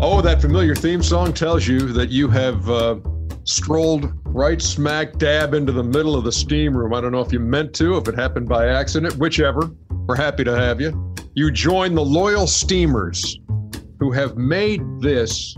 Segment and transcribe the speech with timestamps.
[0.00, 3.00] Oh, that familiar theme song tells you that you have uh,
[3.42, 6.94] strolled right smack dab into the middle of the steam room.
[6.94, 9.68] I don't know if you meant to, if it happened by accident, whichever.
[10.06, 11.14] We're happy to have you.
[11.34, 13.40] You join the loyal steamers
[13.98, 15.56] who have made this,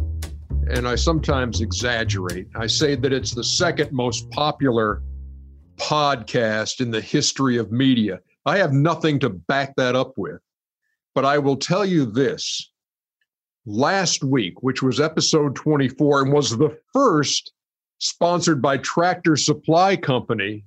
[0.70, 2.46] and I sometimes exaggerate.
[2.56, 5.02] I say that it's the second most popular
[5.76, 8.20] podcast in the history of media.
[8.46, 10.40] I have nothing to back that up with,
[11.14, 12.69] but I will tell you this
[13.70, 17.52] last week, which was episode 24 and was the first
[17.98, 20.64] sponsored by Tractor Supply Company,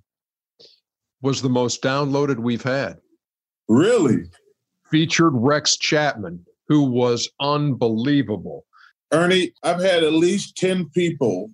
[1.22, 2.98] was the most downloaded we've had.
[3.68, 4.24] Really?
[4.90, 8.66] Featured Rex Chapman, who was unbelievable.
[9.12, 11.52] Ernie, I've had at least 10 people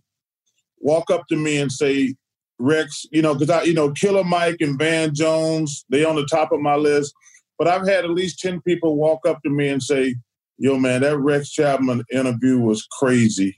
[0.79, 2.15] walk up to me and say,
[2.57, 6.27] Rex, you know, because I, you know, Killer Mike and Van Jones, they on the
[6.29, 7.13] top of my list.
[7.57, 10.15] But I've had at least 10 people walk up to me and say,
[10.59, 13.57] yo, man, that Rex Chapman interview was crazy.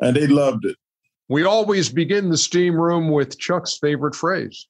[0.00, 0.76] And they loved it.
[1.28, 4.68] We always begin the steam room with Chuck's favorite phrase.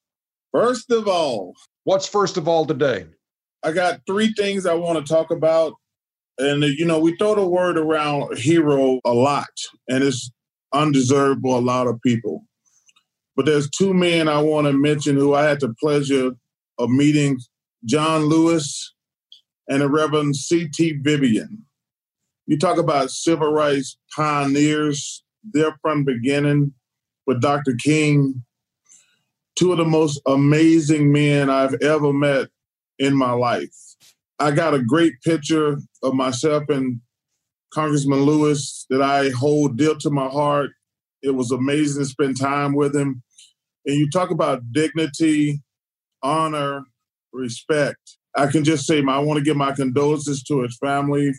[0.53, 1.53] First of all,
[1.85, 3.07] what's first of all today?
[3.63, 5.75] I got three things I want to talk about.
[6.39, 9.49] And, you know, we throw the word around hero a lot,
[9.89, 10.31] and it's
[10.73, 12.45] undeserved for a lot of people.
[13.35, 16.31] But there's two men I want to mention who I had the pleasure
[16.79, 17.41] of meeting
[17.85, 18.95] John Lewis
[19.69, 20.99] and the Reverend C.T.
[21.03, 21.65] Vivian.
[22.47, 26.73] You talk about civil rights pioneers, they're from beginning
[27.27, 27.75] with Dr.
[27.75, 28.43] King,
[29.57, 32.49] two of the most amazing men I've ever met
[32.99, 33.75] in my life.
[34.39, 37.01] I got a great picture of myself and
[37.73, 40.71] Congressman Lewis that I hold dear to my heart.
[41.23, 43.23] It was amazing to spend time with him.
[43.85, 45.61] And you talk about dignity,
[46.23, 46.85] honor,
[47.33, 48.18] respect.
[48.37, 51.33] I can just say I want to give my condolences to his family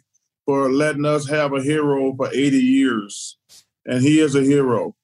[0.45, 3.38] for letting us have a hero for 80 years.
[3.85, 4.95] And he is a hero.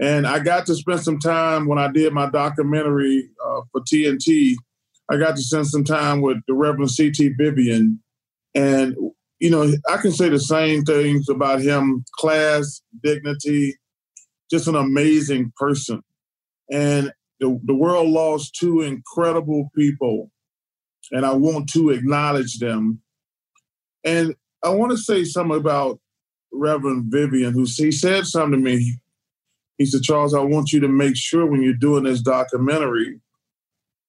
[0.00, 4.54] And I got to spend some time when I did my documentary uh, for TNT.
[5.10, 7.34] I got to spend some time with the Reverend C.T.
[7.38, 8.02] Vivian.
[8.54, 8.94] And,
[9.40, 13.76] you know, I can say the same things about him class, dignity,
[14.50, 16.02] just an amazing person.
[16.70, 20.30] And the, the world lost two incredible people
[21.12, 23.00] and I want to acknowledge them.
[24.04, 26.00] And I want to say something about
[26.52, 28.98] Reverend Vivian, who he said something to me.
[29.78, 33.20] He said, Charles, I want you to make sure when you're doing this documentary,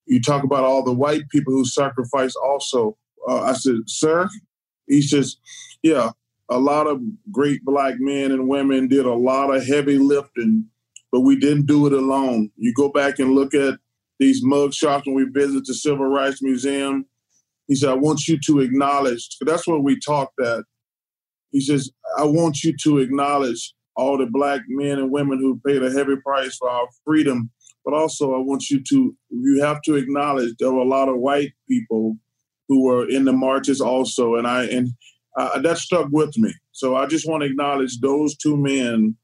[0.06, 2.97] you talk about all the white people who sacrificed also.
[3.28, 4.30] Uh, I said, sir,
[4.88, 5.36] he says,
[5.84, 6.12] yeah,
[6.50, 10.66] a lot of great black men and women did a lot of heavy lifting,
[11.12, 12.50] but we didn't do it alone.
[12.56, 13.80] You go back and look at
[14.19, 17.05] these mug shots when we visit the Civil Rights Museum.
[17.67, 20.63] He said, I want you to acknowledge, that's where we talked at.
[21.51, 25.83] He says, I want you to acknowledge all the black men and women who paid
[25.83, 27.50] a heavy price for our freedom.
[27.83, 31.17] But also, I want you to, you have to acknowledge there were a lot of
[31.17, 32.17] white people
[32.67, 34.35] who were in the marches also.
[34.35, 34.89] And I, and
[35.38, 36.53] uh, that stuck with me.
[36.72, 39.16] So I just want to acknowledge those two men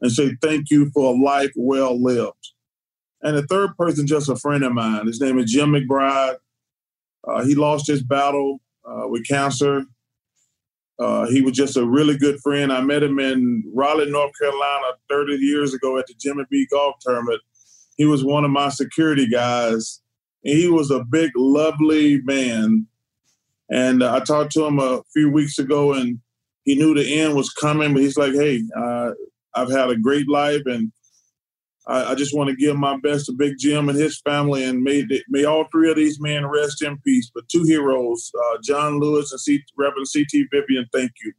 [0.00, 2.52] and say thank you for a life well lived.
[3.22, 5.06] And the third person, just a friend of mine.
[5.06, 6.36] His name is Jim McBride.
[7.26, 9.84] Uh, he lost his battle uh, with cancer.
[10.98, 12.72] Uh, he was just a really good friend.
[12.72, 16.96] I met him in Raleigh, North Carolina, 30 years ago at the Jimmy V Golf
[17.00, 17.40] Tournament.
[17.96, 20.00] He was one of my security guys.
[20.44, 22.86] And he was a big, lovely man.
[23.70, 26.18] And I talked to him a few weeks ago, and
[26.64, 27.92] he knew the end was coming.
[27.92, 29.10] But he's like, "Hey, uh,
[29.54, 30.90] I've had a great life, and
[31.88, 34.82] I, I just want to give my best to Big Jim and his family, and
[34.82, 37.30] may may all three of these men rest in peace.
[37.34, 40.46] But two heroes, uh, John Lewis and C, Reverend C.T.
[40.52, 41.32] Vivian, thank you.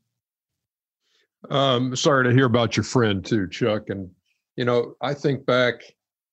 [1.56, 3.90] Um, sorry to hear about your friend too, Chuck.
[3.90, 4.10] And
[4.58, 5.82] you know, I think back.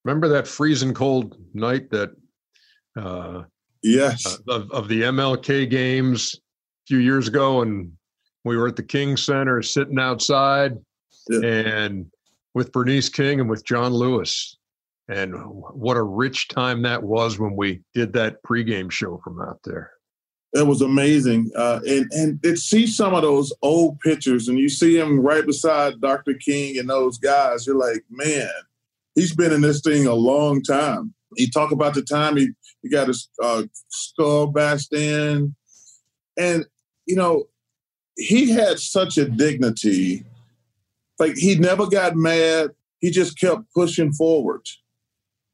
[0.03, 2.11] Remember that freezing cold night that
[2.97, 3.43] uh,
[3.83, 6.39] yes uh, of, of the MLK games a
[6.87, 7.91] few years ago, and
[8.43, 10.77] we were at the King Center sitting outside,
[11.29, 11.47] yeah.
[11.47, 12.11] and
[12.57, 14.57] with Bernice King and with John Lewis.
[15.07, 19.59] And what a rich time that was when we did that pregame show from out
[19.63, 19.91] there.
[20.53, 21.51] it was amazing.
[21.55, 25.45] Uh, and and to see some of those old pictures, and you see him right
[25.45, 26.33] beside Dr.
[26.33, 28.49] King and those guys, you're like, man,
[29.13, 31.13] he's been in this thing a long time.
[31.35, 32.49] He talk about the time he,
[32.81, 35.55] he got his uh, skull bashed in,
[36.37, 36.65] and
[37.05, 37.43] you know,
[38.17, 40.25] he had such a dignity.
[41.19, 42.71] Like he never got mad.
[42.99, 44.65] He just kept pushing forward.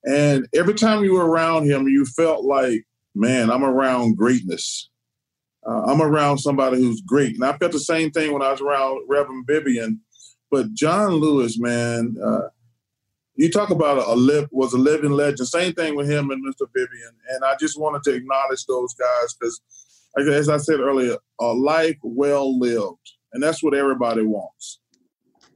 [0.06, 4.89] And every time you were around him, you felt like, man, I'm around greatness
[5.65, 7.36] uh, I'm around somebody who's great.
[7.36, 10.01] And I felt the same thing when I was around Reverend Vivian.
[10.51, 12.50] But John Lewis, man, uh,
[13.36, 15.48] you talk about a, a was a living legend.
[15.48, 16.68] Same thing with him and Mr.
[16.75, 17.12] Vivian.
[17.30, 19.62] And I just wanted to acknowledge those guys because,
[20.27, 23.13] as I said earlier, a life well lived.
[23.31, 24.80] And that's what everybody wants.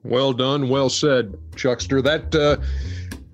[0.08, 0.70] Well done.
[0.70, 2.02] Well said, Chuckster.
[2.02, 2.58] That uh,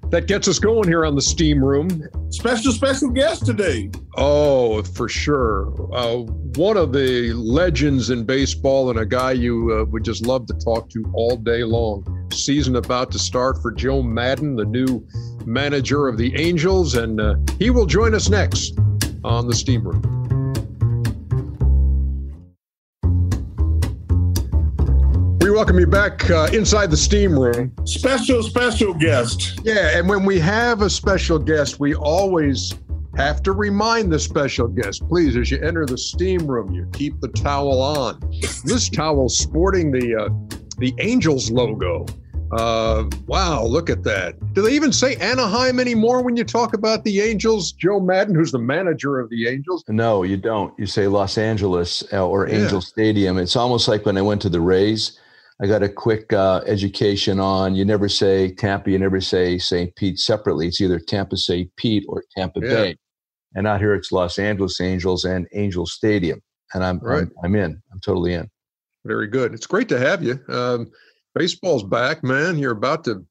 [0.10, 2.04] that gets us going here on the steam room.
[2.30, 3.90] Special, special guest today.
[4.16, 5.74] Oh, for sure.
[5.92, 6.18] Uh,
[6.56, 10.54] one of the legends in baseball and a guy you uh, would just love to
[10.54, 12.28] talk to all day long.
[12.31, 15.04] Season about to start for Joe Maddon, the new
[15.46, 18.78] manager of the Angels, and uh, he will join us next
[19.24, 20.02] on the steam room.
[25.54, 27.72] Welcome you back uh, inside the steam room.
[27.86, 29.60] Special, special guest.
[29.64, 32.74] Yeah, and when we have a special guest, we always
[33.18, 37.20] have to remind the special guest, please, as you enter the steam room, you keep
[37.22, 38.20] the towel on.
[38.66, 40.30] This towel sporting the uh,
[40.80, 42.08] the Angels logo.
[42.52, 44.36] Uh, wow, look at that.
[44.54, 47.74] Do they even say Anaheim anymore when you talk about the Angels?
[47.74, 49.84] Joe Maddon, who's the manager of the Angels?
[49.88, 50.78] No, you don't.
[50.80, 52.80] You say Los Angeles uh, or Angel yeah.
[52.80, 53.38] Stadium.
[53.38, 55.20] It's almost like when I went to the Rays
[55.62, 59.96] I got a quick uh, education on you never say Tampa, you never say St.
[59.96, 60.68] Pete separately.
[60.68, 61.74] It's either Tampa St.
[61.78, 62.70] Pete or Tampa yeah.
[62.70, 62.98] Bay.
[63.56, 66.42] And out here it's Los Angeles Angels and Angel Stadium.
[66.74, 67.24] And I'm, right.
[67.24, 67.82] I'm, I'm in.
[67.92, 68.50] I'm totally in.
[69.06, 69.54] Very good.
[69.54, 70.40] It's great to have you.
[70.50, 70.92] Um,
[71.36, 72.58] baseball's back, man.
[72.58, 73.26] You're about to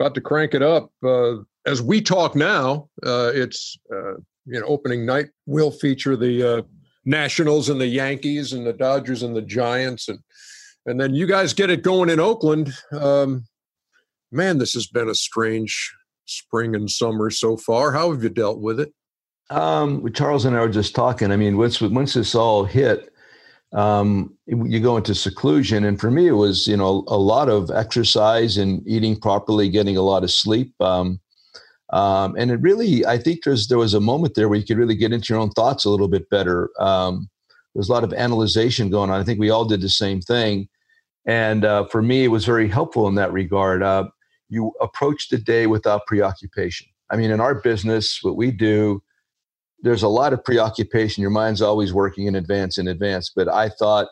[0.00, 0.90] about to crank it up.
[1.04, 1.36] Uh,
[1.66, 4.14] as we talk now, uh, it's uh,
[4.46, 6.62] you know opening night will feature the uh,
[7.04, 10.18] Nationals and the Yankees and the Dodgers and the Giants and
[10.86, 12.72] and then you guys get it going in Oakland.
[12.92, 13.44] Um,
[14.30, 15.92] man, this has been a strange
[16.24, 17.92] spring and summer so far.
[17.92, 18.92] How have you dealt with it?
[19.50, 21.30] Um, Charles and I were just talking.
[21.30, 23.12] I mean, once once this all hit,
[23.72, 27.70] um, you go into seclusion, and for me, it was you know a lot of
[27.70, 30.72] exercise and eating properly, getting a lot of sleep.
[30.80, 31.20] Um,
[31.92, 34.78] um, and it really, I think there's there was a moment there where you could
[34.78, 36.70] really get into your own thoughts a little bit better.
[36.80, 37.28] Um,
[37.74, 39.20] there's a lot of analyzation going on.
[39.20, 40.68] I think we all did the same thing.
[41.26, 43.82] And uh, for me, it was very helpful in that regard.
[43.82, 44.08] Uh,
[44.48, 46.88] you approach the day without preoccupation.
[47.10, 49.02] I mean, in our business, what we do,
[49.82, 51.22] there's a lot of preoccupation.
[51.22, 53.30] Your mind's always working in advance, in advance.
[53.34, 54.08] But I thought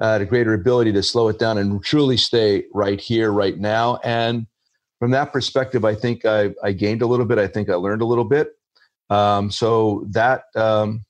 [0.00, 3.58] I had a greater ability to slow it down and truly stay right here, right
[3.58, 3.98] now.
[4.04, 4.46] And
[4.98, 7.38] from that perspective, I think I, I gained a little bit.
[7.38, 8.50] I think I learned a little bit.
[9.10, 11.04] Um, so that um,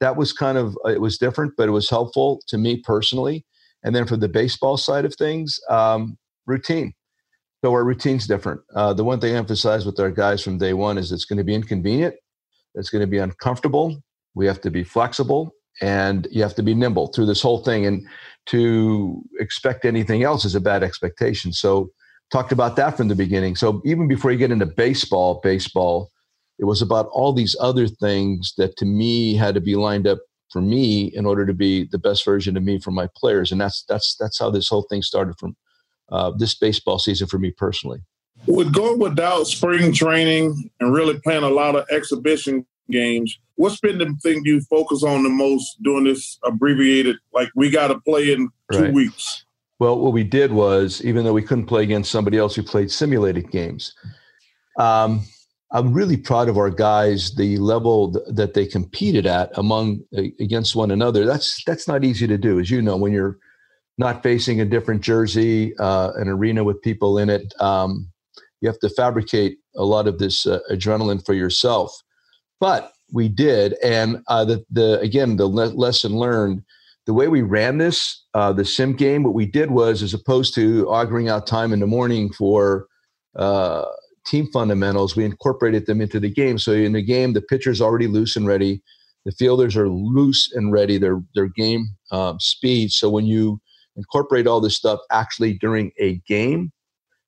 [0.00, 3.44] that was kind of it was different, but it was helpful to me personally.
[3.84, 6.94] And then for the baseball side of things, um, routine.
[7.64, 8.60] So our routine's different.
[8.74, 11.38] Uh, the one thing I emphasize with our guys from day one is it's going
[11.38, 12.14] to be inconvenient,
[12.74, 14.02] it's going to be uncomfortable.
[14.34, 17.86] We have to be flexible, and you have to be nimble through this whole thing.
[17.86, 18.06] And
[18.46, 21.52] to expect anything else is a bad expectation.
[21.52, 21.90] So
[22.32, 23.56] talked about that from the beginning.
[23.56, 26.10] So even before you get into baseball, baseball,
[26.58, 30.18] it was about all these other things that to me had to be lined up
[30.52, 33.50] for me in order to be the best version of me for my players.
[33.50, 35.56] And that's that's that's how this whole thing started from
[36.10, 38.00] uh, this baseball season for me personally.
[38.46, 43.98] With going without spring training and really playing a lot of exhibition games, what's been
[43.98, 47.16] the thing you focus on the most during this abbreviated?
[47.32, 48.92] Like we got to play in two right.
[48.92, 49.44] weeks.
[49.78, 52.90] Well, what we did was, even though we couldn't play against somebody else who played
[52.90, 53.94] simulated games,
[54.78, 55.24] um,
[55.72, 60.02] I'm really proud of our guys, the level th- that they competed at among
[60.38, 61.24] against one another.
[61.24, 63.38] That's that's not easy to do, as you know, when you're
[63.96, 67.54] not facing a different jersey, uh, an arena with people in it.
[67.60, 68.10] Um,
[68.60, 71.92] you have to fabricate a lot of this uh, adrenaline for yourself.
[72.60, 76.62] But we did, and uh, the the again the le- lesson learned.
[77.04, 80.54] The way we ran this, uh, the sim game, what we did was, as opposed
[80.54, 82.86] to auguring out time in the morning for
[83.34, 83.86] uh,
[84.26, 86.58] team fundamentals, we incorporated them into the game.
[86.58, 88.82] So in the game, the pitcher's already loose and ready.
[89.24, 90.98] The fielders are loose and ready.
[90.98, 92.90] Their their game um, speed.
[92.90, 93.60] So when you
[93.96, 96.72] incorporate all this stuff actually during a game,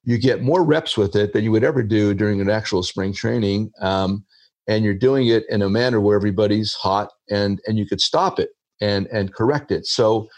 [0.05, 3.13] you get more reps with it than you would ever do during an actual spring
[3.13, 3.71] training.
[3.81, 4.25] Um,
[4.67, 8.39] and you're doing it in a manner where everybody's hot and and you could stop
[8.39, 9.87] it and and correct it.
[9.87, 10.29] So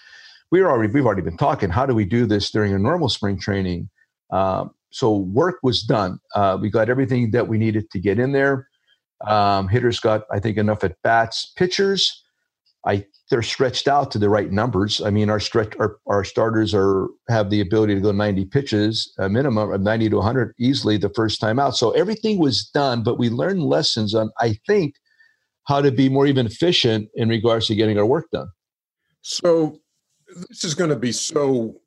[0.50, 1.70] we are already we've already been talking.
[1.70, 3.88] How do we do this during a normal spring training?
[4.30, 6.18] Um, so work was done.
[6.34, 8.68] Uh, we got everything that we needed to get in there.
[9.26, 11.52] Um, hitters got, I think, enough at bats.
[11.56, 12.24] Pitchers,
[12.86, 15.00] I they're stretched out to the right numbers.
[15.00, 19.12] I mean, our stretch our, our starters are have the ability to go 90 pitches,
[19.18, 21.76] a minimum of 90 to 100 easily the first time out.
[21.76, 24.94] So everything was done, but we learned lessons on, I think,
[25.64, 28.48] how to be more even efficient in regards to getting our work done.
[29.22, 29.80] So
[30.48, 31.80] this is going to be so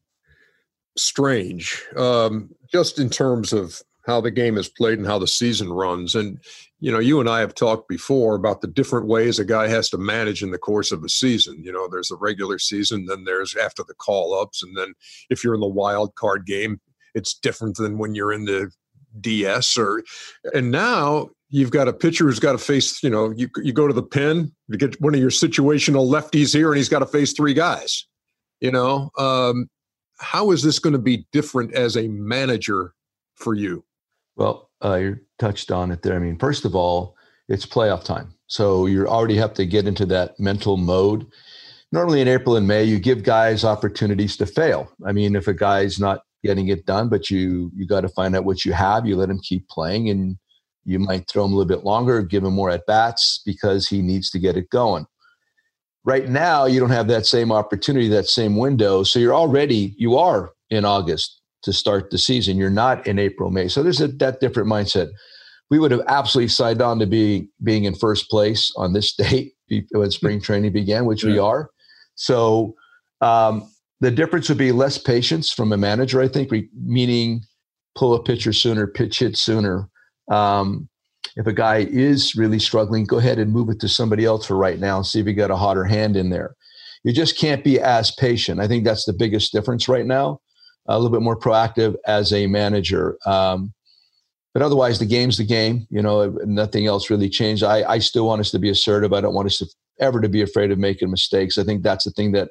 [0.97, 5.71] strange, um, just in terms of how the game is played and how the season
[5.71, 6.15] runs.
[6.15, 6.39] And
[6.79, 9.89] you know, you and I have talked before about the different ways a guy has
[9.89, 11.61] to manage in the course of a season.
[11.63, 14.93] You know, there's a regular season, then there's after the call ups, and then
[15.29, 16.79] if you're in the wild card game,
[17.13, 18.71] it's different than when you're in the
[19.21, 20.03] DS or
[20.53, 23.87] and now you've got a pitcher who's got to face, you know, you you go
[23.87, 27.05] to the pen, to get one of your situational lefties here and he's got to
[27.05, 28.05] face three guys.
[28.61, 29.69] You know, um,
[30.19, 32.93] how is this going to be different as a manager
[33.35, 33.83] for you?
[34.35, 36.15] Well, uh, you touched on it there.
[36.15, 37.15] I mean, first of all,
[37.47, 38.33] it's playoff time.
[38.47, 41.25] So you already have to get into that mental mode.
[41.91, 44.91] Normally in April and May, you give guys opportunities to fail.
[45.05, 48.35] I mean, if a guy's not getting it done, but you you got to find
[48.35, 49.05] out what you have.
[49.05, 50.37] You let him keep playing, and
[50.85, 54.01] you might throw him a little bit longer, give him more at bats because he
[54.01, 55.05] needs to get it going.
[56.09, 59.03] Right now, you don't have that same opportunity, that same window.
[59.03, 62.57] So you're already you are in August to start the season.
[62.57, 63.67] You're not in April, May.
[63.67, 65.09] So there's a, that different mindset.
[65.69, 69.53] We would have absolutely signed on to be being in first place on this date
[69.91, 71.31] when spring training began, which yeah.
[71.31, 71.69] we are.
[72.15, 72.73] So
[73.21, 77.41] um, the difference would be less patience from a manager, I think, meaning
[77.95, 79.87] pull a pitcher sooner, pitch hit sooner.
[80.31, 80.88] Um,
[81.35, 84.55] if a guy is really struggling, go ahead and move it to somebody else for
[84.55, 86.55] right now and see if you got a hotter hand in there.
[87.03, 88.59] You just can't be as patient.
[88.59, 90.41] I think that's the biggest difference right now
[90.89, 93.17] a little bit more proactive as a manager.
[93.25, 93.73] Um,
[94.53, 95.85] but otherwise, the game's the game.
[95.89, 97.63] You know, nothing else really changed.
[97.63, 99.13] I, I still want us to be assertive.
[99.13, 99.67] I don't want us to
[99.99, 101.57] ever to be afraid of making mistakes.
[101.57, 102.49] I think that's the thing that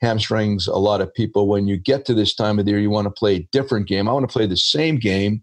[0.00, 1.48] hamstrings a lot of people.
[1.48, 3.88] When you get to this time of the year, you want to play a different
[3.88, 4.08] game.
[4.08, 5.42] I want to play the same game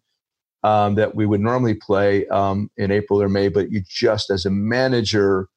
[0.64, 4.46] um, that we would normally play um, in April or May, but you just, as
[4.46, 5.48] a manager,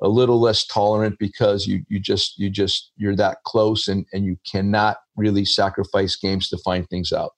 [0.00, 4.24] a little less tolerant because you you just you just you're that close and and
[4.26, 7.32] you cannot really sacrifice games to find things out.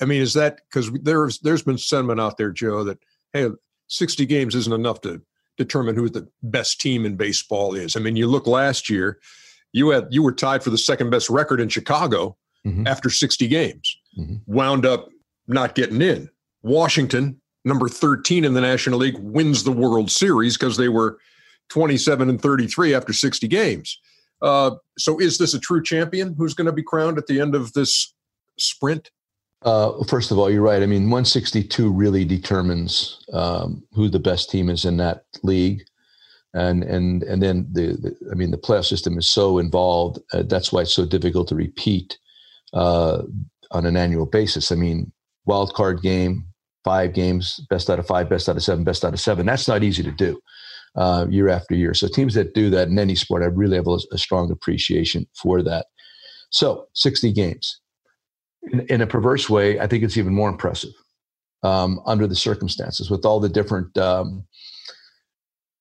[0.00, 2.98] I mean, is that because there's there's been sentiment out there, Joe, that
[3.32, 3.48] hey,
[3.88, 5.22] 60 games isn't enough to
[5.56, 7.96] determine who the best team in baseball is.
[7.96, 9.18] I mean, you look last year,
[9.72, 12.86] you had you were tied for the second best record in Chicago mm-hmm.
[12.86, 13.96] after 60 games.
[14.18, 14.36] Mm-hmm.
[14.46, 15.08] Wound up
[15.46, 16.28] not getting in.
[16.62, 21.18] Washington, number 13 in the National League, wins the World Series because they were
[21.70, 23.98] 27 and 33 after 60 games.
[24.42, 27.54] Uh, so is this a true champion who's going to be crowned at the end
[27.54, 28.12] of this
[28.58, 29.10] sprint?
[29.62, 30.82] Uh, first of all, you're right.
[30.82, 35.84] I mean, 162 really determines um, who the best team is in that league,
[36.52, 40.18] and and and then the, the I mean, the playoff system is so involved.
[40.32, 42.18] Uh, that's why it's so difficult to repeat
[42.72, 43.22] uh,
[43.70, 44.72] on an annual basis.
[44.72, 45.12] I mean,
[45.46, 46.44] wild card game,
[46.84, 49.46] five games, best out of five, best out of seven, best out of seven.
[49.46, 50.40] That's not easy to do
[50.96, 51.94] uh, year after year.
[51.94, 55.26] So teams that do that in any sport, I really have a, a strong appreciation
[55.34, 55.86] for that.
[56.50, 57.80] So 60 games.
[58.72, 60.92] In, in, a perverse way, I think it's even more impressive
[61.64, 64.44] um, under the circumstances with all the different um,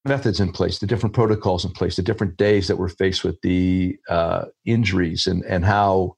[0.06, 3.40] methods in place, the different protocols in place, the different days that we're faced with,
[3.42, 6.16] the uh, injuries, and and how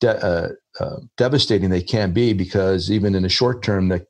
[0.00, 0.48] de- uh,
[0.80, 2.34] uh, devastating they can be.
[2.34, 4.06] Because even in the short term, that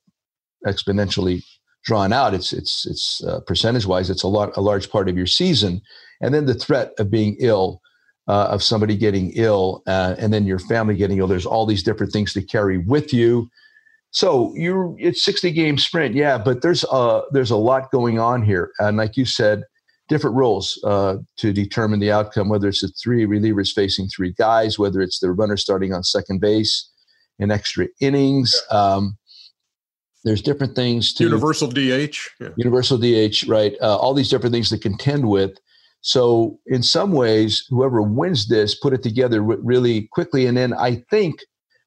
[0.66, 1.42] exponentially
[1.84, 5.16] drawn out, it's it's it's uh, percentage wise, it's a lot a large part of
[5.16, 5.80] your season,
[6.20, 7.80] and then the threat of being ill,
[8.28, 11.26] uh, of somebody getting ill, uh, and then your family getting ill.
[11.26, 13.48] There's all these different things to carry with you.
[14.10, 18.42] So you're it's 60 game sprint, yeah, but there's a there's a lot going on
[18.42, 19.64] here, and like you said,
[20.08, 22.48] different rules uh, to determine the outcome.
[22.48, 26.40] Whether it's the three relievers facing three guys, whether it's the runner starting on second
[26.40, 26.90] base
[27.38, 28.54] in extra innings.
[28.70, 29.16] Um,
[30.24, 32.48] there's different things to universal DH, yeah.
[32.56, 33.74] universal DH, right?
[33.80, 35.58] Uh, all these different things to contend with.
[36.00, 41.04] So, in some ways, whoever wins this put it together really quickly, and then I
[41.10, 41.40] think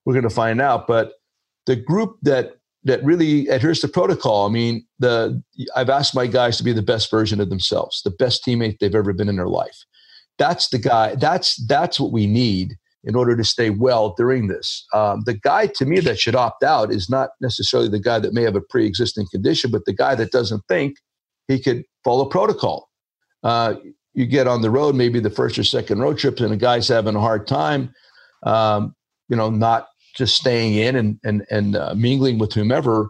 [0.06, 0.88] we're going to find out.
[0.88, 1.14] But
[1.66, 2.54] the group that
[2.86, 4.46] that really adheres to protocol.
[4.46, 5.42] I mean, the
[5.76, 8.96] I've asked my guys to be the best version of themselves, the best teammate they've
[8.96, 9.84] ever been in their life.
[10.38, 11.16] That's the guy.
[11.16, 14.86] That's that's what we need in order to stay well during this.
[14.94, 18.34] Um, the guy to me that should opt out is not necessarily the guy that
[18.34, 20.98] may have a pre existing condition, but the guy that doesn't think
[21.48, 22.90] he could follow protocol.
[23.44, 23.76] uh,
[24.16, 26.88] you get on the road, maybe the first or second road trips, and a guy's
[26.88, 27.94] having a hard time,
[28.44, 28.96] um,
[29.28, 33.10] you know, not just staying in and and and uh, mingling with whomever.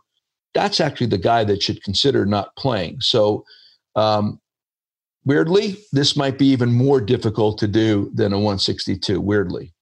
[0.55, 2.97] That's actually the guy that should consider not playing.
[3.01, 3.43] So,
[3.95, 4.39] um,
[5.25, 9.21] weirdly, this might be even more difficult to do than a 162.
[9.21, 9.74] Weirdly.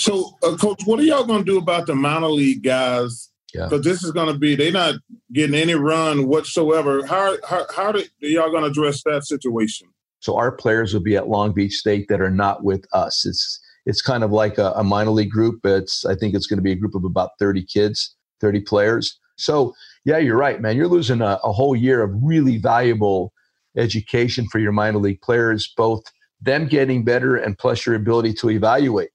[0.00, 3.28] So, uh, coach, what are y'all going to do about the minor league guys?
[3.52, 3.92] Because yeah.
[3.92, 4.94] this is going to be they're not
[5.34, 7.04] getting any run whatsoever.
[7.04, 9.88] How how how are y'all going to address that situation?
[10.20, 13.26] So our players will be at Long Beach State that are not with us.
[13.26, 15.60] It's it's kind of like a, a minor league group.
[15.66, 19.18] It's I think it's going to be a group of about 30 kids, 30 players.
[19.36, 19.74] So
[20.06, 20.78] yeah, you're right, man.
[20.78, 23.34] You're losing a, a whole year of really valuable
[23.76, 26.04] education for your minor league players, both
[26.40, 29.10] them getting better and plus your ability to evaluate.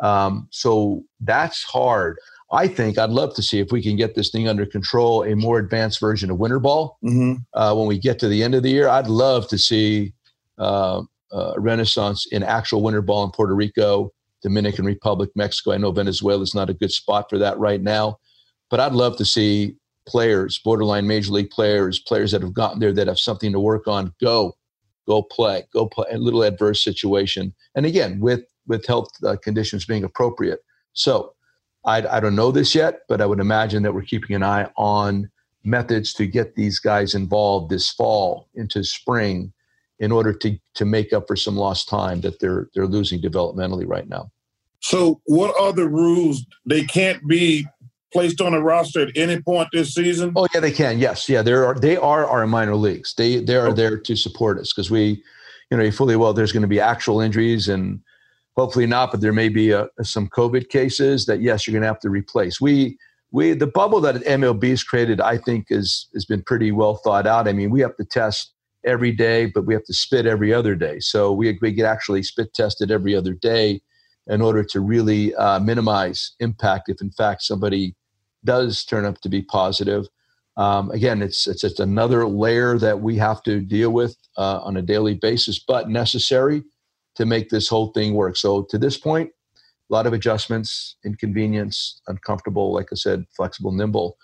[0.00, 2.18] Um, so that's hard.
[2.50, 5.36] I think I'd love to see if we can get this thing under control, a
[5.36, 6.98] more advanced version of winter ball.
[7.04, 7.34] Mm-hmm.
[7.52, 10.14] Uh, when we get to the end of the year, I'd love to see
[10.56, 14.12] uh, uh, renaissance in actual winter ball in Puerto Rico,
[14.42, 15.72] Dominican Republic, Mexico.
[15.72, 18.18] I know Venezuela is not a good spot for that right now,
[18.70, 19.76] but I'd love to see
[20.06, 23.86] players, borderline major league players, players that have gotten there that have something to work
[23.86, 24.56] on, go,
[25.06, 29.84] go play, go play a little adverse situation, and again with with health uh, conditions
[29.84, 30.64] being appropriate.
[30.92, 31.34] So
[31.84, 34.70] I, I don't know this yet, but I would imagine that we're keeping an eye
[34.76, 35.30] on
[35.64, 39.52] methods to get these guys involved this fall into spring
[39.98, 43.86] in order to to make up for some lost time that they're they're losing developmentally
[43.86, 44.30] right now.
[44.80, 46.44] So, what are the rules?
[46.64, 47.66] They can't be
[48.12, 50.32] placed on a roster at any point this season.
[50.36, 50.98] Oh yeah, they can.
[50.98, 51.74] Yes, yeah, they are.
[51.74, 53.14] They are our minor leagues.
[53.14, 53.76] They they are okay.
[53.76, 55.22] there to support us because we,
[55.70, 56.32] you know, you fully well.
[56.32, 58.00] There's going to be actual injuries and
[58.58, 61.88] hopefully not, but there may be a, some COVID cases that yes, you're going to
[61.88, 62.60] have to replace.
[62.60, 62.98] We
[63.30, 67.26] we the bubble that MLB has created, I think, is has been pretty well thought
[67.26, 67.46] out.
[67.46, 68.52] I mean, we have to test
[68.84, 70.98] every day, but we have to spit every other day.
[71.00, 73.80] So we, we get actually spit tested every other day
[74.26, 77.94] in order to really uh, minimize impact if in fact somebody
[78.44, 80.06] does turn up to be positive.
[80.56, 84.76] Um, again, it's it's just another layer that we have to deal with uh, on
[84.76, 86.64] a daily basis, but necessary
[87.18, 88.36] to make this whole thing work.
[88.36, 89.30] So to this point,
[89.90, 94.16] a lot of adjustments, inconvenience, uncomfortable, like I said, flexible, nimble.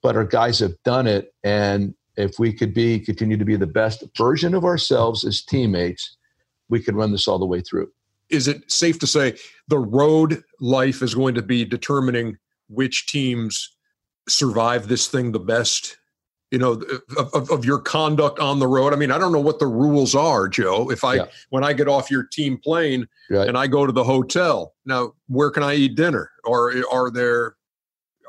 [0.00, 3.66] But our guys have done it, and if we could be continue to be the
[3.66, 6.16] best version of ourselves as teammates,
[6.68, 7.90] we could run this all the way through.
[8.30, 9.36] Is it safe to say
[9.68, 13.76] the road life is going to be determining which teams
[14.28, 15.98] survive this thing the best?
[16.52, 16.80] You know,
[17.18, 18.92] of, of, of your conduct on the road.
[18.92, 20.90] I mean, I don't know what the rules are, Joe.
[20.92, 21.26] If I yeah.
[21.50, 23.48] when I get off your team plane right.
[23.48, 26.30] and I go to the hotel, now where can I eat dinner?
[26.44, 27.56] Or are there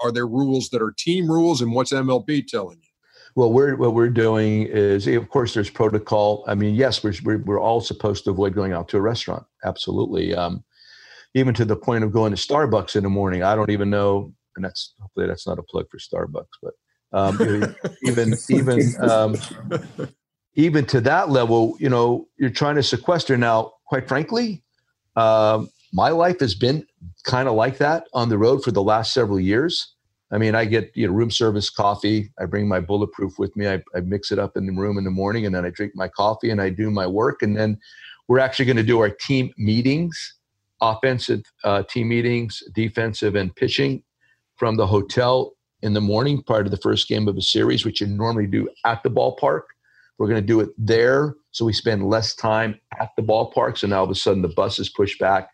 [0.01, 2.87] are there rules that are team rules, and what's MLB telling you?
[3.35, 6.43] Well, we're, what we're doing is, of course, there's protocol.
[6.47, 9.43] I mean, yes, we're, we're all supposed to avoid going out to a restaurant.
[9.63, 10.33] Absolutely.
[10.33, 10.63] Um,
[11.35, 13.43] even to the point of going to Starbucks in the morning.
[13.43, 16.73] I don't even know, and that's hopefully that's not a plug for Starbucks, but
[17.13, 17.37] um,
[18.03, 19.35] even even um,
[20.55, 23.37] even to that level, you know, you're trying to sequester.
[23.37, 24.63] Now, quite frankly,
[25.15, 26.85] um, my life has been
[27.23, 29.93] kind of like that on the road for the last several years.
[30.31, 32.31] I mean, I get you know room service coffee.
[32.39, 33.67] I bring my bulletproof with me.
[33.67, 35.93] I, I mix it up in the room in the morning, and then I drink
[35.95, 37.41] my coffee and I do my work.
[37.41, 37.79] And then
[38.27, 40.35] we're actually going to do our team meetings,
[40.81, 44.03] offensive uh, team meetings, defensive and pitching,
[44.57, 48.01] from the hotel in the morning prior to the first game of a series, which
[48.01, 49.61] you normally do at the ballpark.
[50.17, 53.77] We're going to do it there, so we spend less time at the ballpark.
[53.77, 55.49] So now all of a sudden the bus is pushed back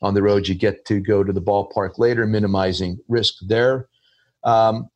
[0.00, 0.46] on the road.
[0.46, 3.88] You get to go to the ballpark later, minimizing risk there.
[4.44, 4.88] Um,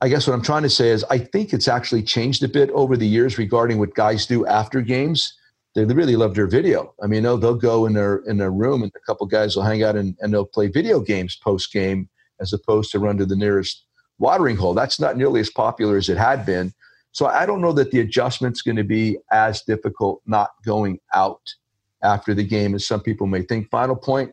[0.00, 2.70] I guess what I'm trying to say is I think it's actually changed a bit
[2.70, 5.32] over the years regarding what guys do after games.
[5.76, 6.94] They really love their video.
[7.02, 9.62] I mean, they'll, they'll go in their in their room and a couple guys will
[9.62, 12.08] hang out and, and they'll play video games post game
[12.40, 13.84] as opposed to run to the nearest
[14.18, 14.74] watering hole.
[14.74, 16.72] That's not nearly as popular as it had been.
[17.12, 21.40] So I don't know that the adjustment's going to be as difficult not going out
[22.02, 23.70] after the game as some people may think.
[23.70, 24.32] Final point,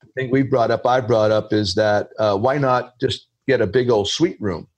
[0.00, 3.60] the thing we brought up, I brought up, is that uh, why not just get
[3.60, 4.68] a big old suite room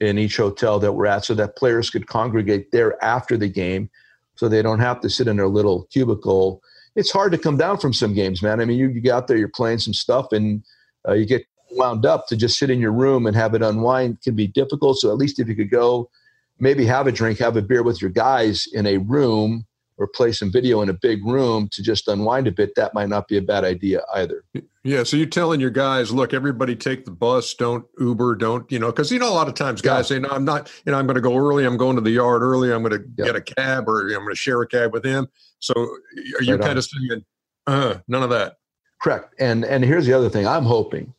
[0.00, 3.90] in each hotel that we're at so that players could congregate there after the game
[4.36, 6.62] so they don't have to sit in their little cubicle.
[6.94, 8.60] It's hard to come down from some games, man.
[8.60, 10.62] I mean, you, you get out there, you're playing some stuff, and
[11.08, 11.44] uh, you get
[11.78, 14.98] wound up to just sit in your room and have it unwind can be difficult.
[14.98, 16.10] So at least if you could go,
[16.58, 19.64] maybe have a drink, have a beer with your guys in a room
[19.98, 23.08] or play some video in a big room to just unwind a bit, that might
[23.08, 24.44] not be a bad idea either.
[24.84, 25.02] Yeah.
[25.02, 28.86] So you're telling your guys, look, everybody take the bus, don't Uber, don't, you know,
[28.86, 30.16] because, you know, a lot of times guys yeah.
[30.16, 31.64] say, no, I'm not, you know, I'm going to go early.
[31.64, 32.72] I'm going to the yard early.
[32.72, 33.24] I'm going to yeah.
[33.24, 35.26] get a cab or I'm going to share a cab with him.
[35.58, 36.78] So are you right kind on.
[36.78, 37.24] of saying,
[37.66, 38.58] uh, none of that?
[39.02, 39.34] Correct.
[39.40, 41.12] And, and here's the other thing I'm hoping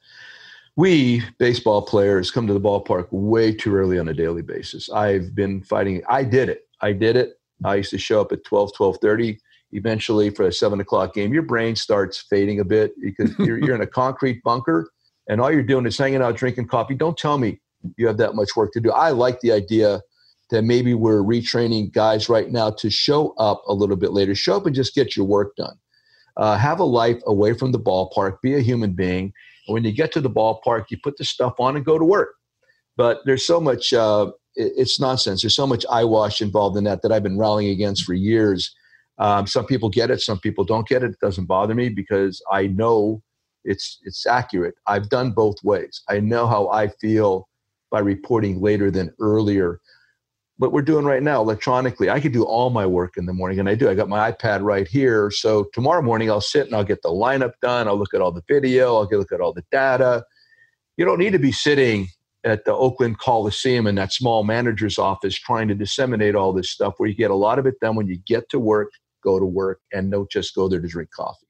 [0.80, 4.90] we baseball players come to the ballpark way too early on a daily basis.
[4.90, 6.02] I've been fighting.
[6.08, 6.70] I did it.
[6.80, 7.34] I did it.
[7.66, 9.42] I used to show up at 12, 1230.
[9.74, 13.76] Eventually, for a seven o'clock game, your brain starts fading a bit because you're, you're
[13.76, 14.90] in a concrete bunker
[15.28, 16.96] and all you're doing is hanging out, drinking coffee.
[16.96, 17.60] Don't tell me
[17.98, 18.90] you have that much work to do.
[18.90, 20.00] I like the idea
[20.50, 24.34] that maybe we're retraining guys right now to show up a little bit later.
[24.34, 25.76] Show up and just get your work done.
[26.38, 28.38] Uh, have a life away from the ballpark.
[28.42, 29.34] Be a human being.
[29.70, 32.34] When you get to the ballpark, you put the stuff on and go to work.
[32.98, 35.42] But there's so much uh, it's nonsense.
[35.42, 38.74] There's so much eyewash involved in that that I've been rallying against for years.
[39.20, 41.12] Um, some people get it, some people don't get it.
[41.12, 43.22] It doesn't bother me because I know
[43.64, 44.76] it's it's accurate.
[44.88, 46.02] I've done both ways.
[46.10, 47.48] I know how I feel
[47.92, 49.80] by reporting later than earlier.
[50.60, 53.60] What we're doing right now electronically, I could do all my work in the morning,
[53.60, 53.90] and I do.
[53.90, 55.32] I got my iPad right here.
[55.32, 57.88] So tomorrow morning, I'll sit and I'll get the lineup done.
[57.88, 58.98] I'll look at all the video.
[58.98, 60.26] I'll get look at all the data.
[60.98, 62.10] You don't need to be sitting
[62.44, 66.96] at the Oakland Coliseum in that small manager's office trying to disseminate all this stuff
[66.98, 68.92] where you get a lot of it done when you get to work,
[69.24, 71.48] go to work, and don't just go there to drink coffee.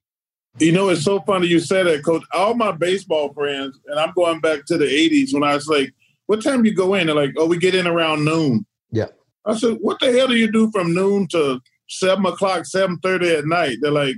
[0.59, 2.23] You know, it's so funny you said that, Coach.
[2.33, 5.93] All my baseball friends, and I'm going back to the 80s when I was like,
[6.27, 7.07] what time do you go in?
[7.07, 8.67] They're like, oh, we get in around noon.
[8.91, 9.07] Yeah.
[9.45, 13.45] I said, what the hell do you do from noon to 7 o'clock, 7.30 at
[13.45, 13.77] night?
[13.81, 14.15] They're like,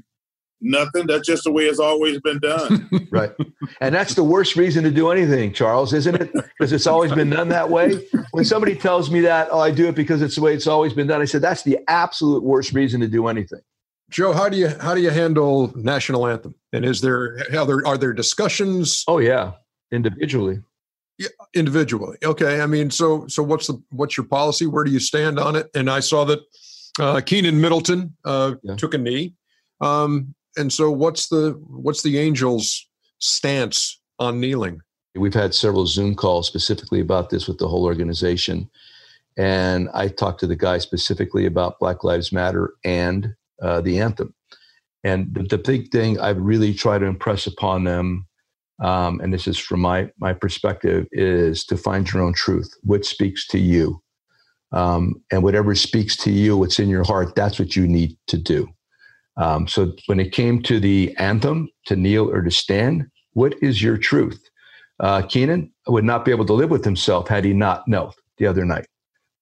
[0.61, 1.07] Nothing.
[1.07, 2.87] That's just the way it's always been done.
[3.11, 3.31] right.
[3.81, 6.31] And that's the worst reason to do anything, Charles, isn't it?
[6.33, 8.07] Because it's always been done that way.
[8.31, 10.93] When somebody tells me that, oh, I do it because it's the way it's always
[10.93, 13.61] been done, I said, that's the absolute worst reason to do anything.
[14.11, 16.53] Joe, how do you how do you handle national anthem?
[16.73, 19.05] And is there are there are there discussions?
[19.07, 19.53] Oh yeah,
[19.89, 20.61] individually.
[21.17, 22.17] Yeah, individually.
[22.23, 22.61] Okay.
[22.61, 24.65] I mean, so so what's the what's your policy?
[24.65, 25.69] Where do you stand on it?
[25.75, 26.39] And I saw that
[26.99, 28.75] uh, Keynan Middleton uh, yeah.
[28.75, 29.33] took a knee.
[29.81, 32.87] Um, and so what's the what's the angels
[33.19, 34.81] stance on kneeling
[35.15, 38.69] we've had several zoom calls specifically about this with the whole organization
[39.37, 44.33] and i talked to the guy specifically about black lives matter and uh, the anthem
[45.03, 48.25] and the, the, big thing i really try to impress upon them
[48.81, 53.05] um, and this is from my my perspective is to find your own truth what
[53.05, 54.01] speaks to you
[54.71, 58.37] um, and whatever speaks to you what's in your heart that's what you need to
[58.37, 58.67] do
[59.37, 63.81] um, so when it came to the anthem, to kneel or to stand, what is
[63.81, 64.41] your truth?
[64.99, 68.45] Uh, Keynan would not be able to live with himself had he not knelt the
[68.45, 68.85] other night.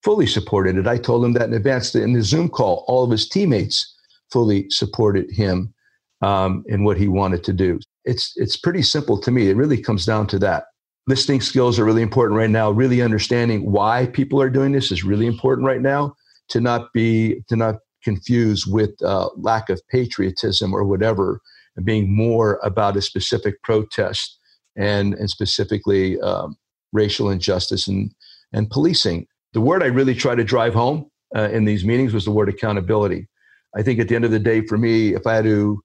[0.03, 0.87] Fully supported it.
[0.87, 2.85] I told him that in advance in the Zoom call.
[2.87, 3.93] All of his teammates
[4.31, 5.73] fully supported him
[6.21, 7.79] um, in what he wanted to do.
[8.05, 9.49] It's it's pretty simple to me.
[9.49, 10.65] It really comes down to that.
[11.07, 12.71] Listening skills are really important right now.
[12.71, 16.15] Really understanding why people are doing this is really important right now.
[16.49, 21.41] To not be to not confuse with uh, lack of patriotism or whatever,
[21.75, 24.37] and being more about a specific protest
[24.75, 26.55] and, and specifically um,
[26.93, 28.11] racial injustice and,
[28.53, 29.27] and policing.
[29.53, 32.49] The word I really try to drive home uh, in these meetings was the word
[32.49, 33.27] accountability.
[33.75, 35.81] I think at the end of the day, for me, if I had to,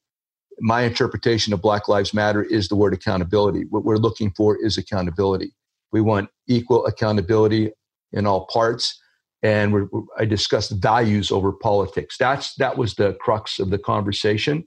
[0.61, 3.65] my interpretation of Black Lives Matter is the word accountability.
[3.71, 5.53] What we're looking for is accountability.
[5.93, 7.73] We want equal accountability
[8.13, 9.01] in all parts
[9.45, 9.87] and we're,
[10.19, 12.17] I discussed values over politics.
[12.19, 14.65] That's that was the crux of the conversation.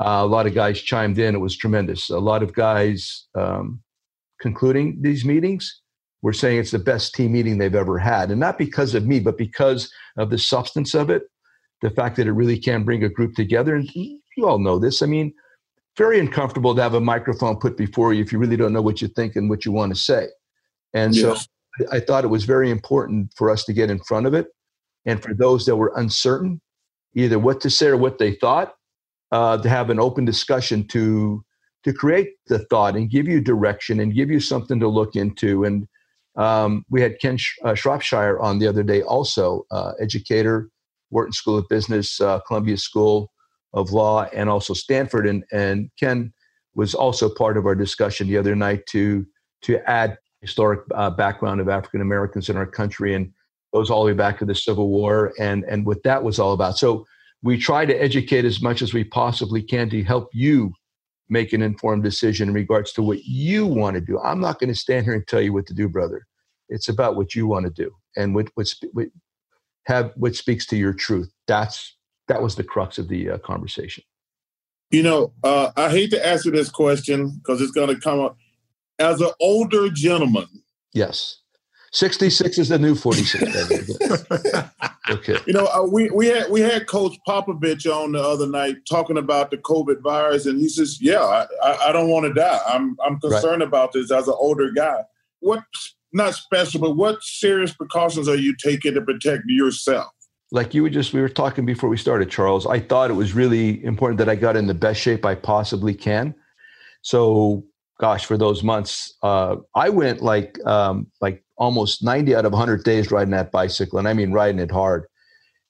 [0.00, 1.34] Uh, a lot of guys chimed in.
[1.34, 2.10] It was tremendous.
[2.10, 3.82] A lot of guys um,
[4.40, 5.80] concluding these meetings
[6.22, 9.18] were saying it's the best team meeting they've ever had, and not because of me,
[9.18, 11.24] but because of the substance of it,
[11.82, 13.74] the fact that it really can bring a group together.
[13.74, 13.90] And
[14.36, 15.02] you all know this.
[15.02, 15.32] I mean,
[15.96, 19.00] very uncomfortable to have a microphone put before you if you really don't know what
[19.00, 20.26] you think and what you want to say.
[20.92, 21.46] And yes.
[21.78, 24.48] so I thought it was very important for us to get in front of it.
[25.06, 26.60] And for those that were uncertain,
[27.14, 28.74] either what to say or what they thought,
[29.32, 31.44] uh, to have an open discussion to
[31.82, 35.64] to create the thought and give you direction and give you something to look into.
[35.64, 35.86] And
[36.34, 40.70] um, we had Ken Sh- uh, Shropshire on the other day, also uh, educator,
[41.10, 43.30] Wharton School of Business, uh, Columbia School
[43.74, 45.26] of Law, and also Stanford.
[45.26, 46.32] And and Ken
[46.74, 49.26] was also part of our discussion the other night to
[49.62, 53.32] to add historic uh, background of African Americans in our country and
[53.72, 56.52] goes all the way back to the Civil War and, and what that was all
[56.52, 56.76] about.
[56.76, 57.06] So
[57.42, 60.72] we try to educate as much as we possibly can to help you
[61.28, 64.20] make an informed decision in regards to what you want to do.
[64.20, 66.26] I'm not going to stand here and tell you what to do, brother.
[66.68, 69.08] It's about what you want to do and what, what, what
[69.86, 71.32] have what speaks to your truth.
[71.46, 71.96] That's
[72.28, 74.04] that was the crux of the uh, conversation.
[74.90, 78.20] You know, uh, I hate to ask you this question because it's going to come
[78.20, 78.36] up.
[78.98, 80.46] As an older gentleman,
[80.92, 81.40] yes,
[81.90, 83.42] sixty-six is the new forty-six.
[85.10, 85.36] okay.
[85.46, 89.18] You know, uh, we we had we had Coach Popovich on the other night talking
[89.18, 92.60] about the COVID virus, and he says, "Yeah, I, I, I don't want to die.
[92.68, 93.68] I'm I'm concerned right.
[93.68, 95.02] about this as an older guy.
[95.40, 95.64] What
[96.12, 100.06] not special, but what serious precautions are you taking to protect yourself?"
[100.54, 103.34] Like you were just we were talking before we started charles i thought it was
[103.34, 106.34] really important that i got in the best shape i possibly can.
[107.02, 107.64] So
[108.00, 112.84] gosh for those months uh, i went like um, like almost 90 out of 100
[112.84, 115.06] days riding that bicycle and i mean riding it hard.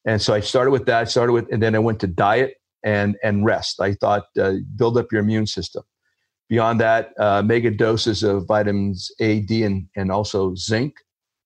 [0.07, 3.17] And so i started with that started with and then i went to diet and
[3.25, 3.81] and rest.
[3.81, 5.83] I thought uh, build up your immune system.
[6.51, 10.95] Beyond that uh, mega doses of vitamins a d and, and also zinc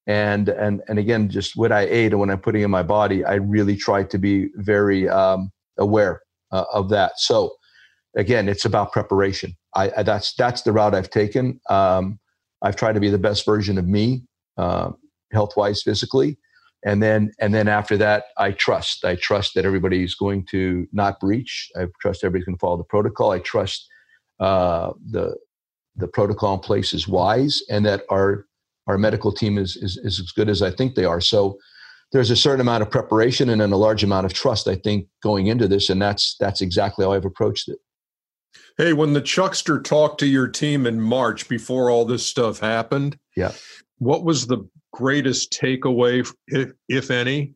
[0.09, 3.25] and and and again just what i ate and what i'm putting in my body
[3.25, 7.13] i really try to be very um, aware uh, of that.
[7.19, 7.55] So
[8.17, 9.57] again it's about preparation.
[9.75, 11.61] I, I, that's that's the route i've taken.
[11.71, 12.19] Um,
[12.63, 14.25] i've tried to be the best version of me
[14.57, 14.91] uh,
[15.33, 16.39] health wise physically.
[16.85, 19.05] And then and then after that i trust.
[19.05, 21.71] I trust that everybody's going to not breach.
[21.77, 23.31] I trust everybody's going to follow the protocol.
[23.33, 23.87] I trust
[24.41, 25.37] uh, the
[25.97, 28.47] the protocol in place is wise and that our
[28.89, 31.21] our medical team is, is, is as good as I think they are.
[31.21, 31.59] So
[32.13, 35.07] there's a certain amount of preparation and then a large amount of trust, I think,
[35.23, 37.79] going into this, and that's that's exactly how I've approached it.
[38.79, 43.19] Hey, when the Chuckster talked to your team in March before all this stuff happened,
[43.37, 43.53] yeah,
[43.99, 47.55] what was the greatest takeaway, if, if any,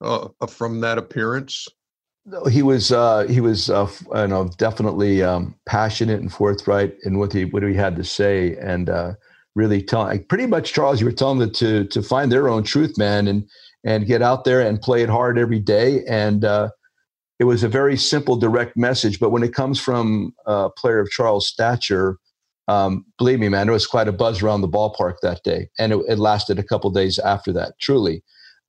[0.00, 1.66] uh, from that appearance?
[2.50, 7.32] He was uh, he was uh, you know definitely um, passionate and forthright in what
[7.32, 9.14] he what he had to say, and uh,
[9.58, 12.96] really telling pretty much charles you were telling them to to find their own truth
[12.96, 13.44] man and
[13.84, 16.04] and get out there and play it hard every day.
[16.08, 16.70] And uh,
[17.38, 19.20] it was a very simple direct message.
[19.20, 22.18] But when it comes from a player of charles stature
[22.68, 25.68] um, believe me man there was quite a buzz around the ballpark that day.
[25.78, 28.22] And it, it lasted a couple days after that truly.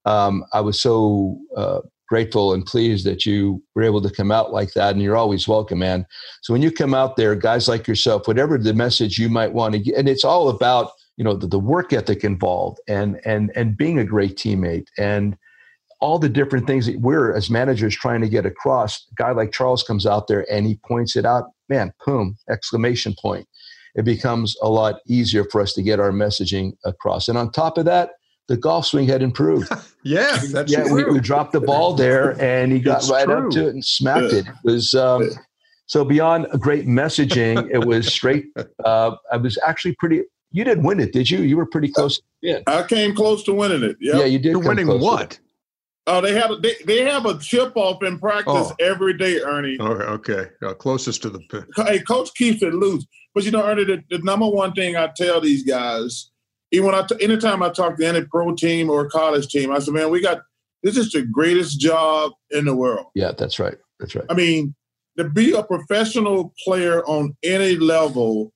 [0.06, 4.52] Um, i was so uh, grateful and pleased that you were able to come out
[4.52, 4.94] like that.
[4.94, 6.06] And you're always welcome, man.
[6.42, 9.74] So when you come out there, guys like yourself, whatever the message you might want
[9.74, 13.52] to get, and it's all about you know the, the work ethic involved and and
[13.56, 15.38] and being a great teammate and
[16.02, 19.06] all the different things that we're as managers trying to get across.
[19.12, 21.52] A guy like Charles comes out there and he points it out.
[21.68, 22.38] Man, boom!
[22.50, 23.48] Exclamation point.
[23.96, 27.28] It becomes a lot easier for us to get our messaging across.
[27.28, 28.12] And on top of that,
[28.50, 29.72] the golf swing had improved.
[30.04, 30.92] yeah, that's yeah.
[30.92, 33.46] We, we, dropped the ball there, and he got it's right true.
[33.46, 34.48] up to it and smacked it.
[34.48, 35.30] It was um,
[35.86, 37.70] so beyond a great messaging.
[37.72, 38.48] It was straight.
[38.84, 40.24] Uh, I was actually pretty.
[40.52, 41.40] You didn't win it, did you?
[41.42, 42.20] You were pretty close.
[42.42, 43.98] Yeah, I came close to winning it.
[44.00, 44.16] Yep.
[44.16, 44.52] Yeah, you did.
[44.52, 45.38] You're winning what?
[46.08, 48.76] Oh, they have a, they, they have a chip off in practice oh.
[48.80, 49.78] every day, Ernie.
[49.80, 50.50] Okay, okay.
[50.66, 51.66] Uh, closest to the pin.
[51.76, 55.12] Hey, coach keeps it loose, but you know, Ernie, the, the number one thing I
[55.16, 56.32] tell these guys
[56.72, 59.80] even when I t- anytime I talk to any pro team or college team, I
[59.80, 60.42] said, man, we got
[60.84, 63.08] this is the greatest job in the world.
[63.16, 63.78] Yeah, that's right.
[64.00, 64.26] That's right.
[64.30, 64.76] I mean,
[65.18, 68.54] to be a professional player on any level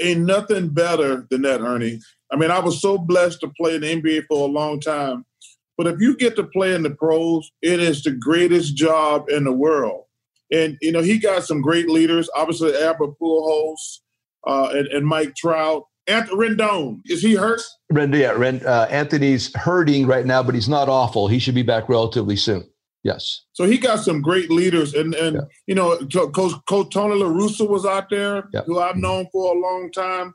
[0.00, 2.00] ain't nothing better than that, Ernie.
[2.32, 5.24] I mean, I was so blessed to play in the NBA for a long time.
[5.76, 9.44] But if you get to play in the pros, it is the greatest job in
[9.44, 10.04] the world.
[10.52, 12.28] And you know, he got some great leaders.
[12.34, 14.00] Obviously, Albert Pujols
[14.46, 15.84] uh, and, and Mike Trout.
[16.06, 17.62] Anthony Rendon, is he hurt?
[17.92, 21.28] Rend, yeah, Rend, uh, Anthony's hurting right now, but he's not awful.
[21.28, 22.68] He should be back relatively soon.
[23.02, 23.44] Yes.
[23.52, 25.42] So he got some great leaders, and and yeah.
[25.66, 28.62] you know, Coach, Coach Tony La Russa was out there, yeah.
[28.66, 30.34] who I've known for a long time.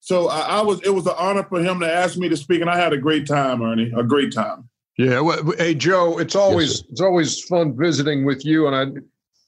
[0.00, 0.80] So I, I, was.
[0.82, 2.98] It was an honor for him to ask me to speak, and I had a
[2.98, 3.92] great time, Ernie.
[3.96, 4.68] A great time.
[4.96, 5.18] Yeah.
[5.18, 9.00] Well, hey, Joe, it's always yes, it's always fun visiting with you, and I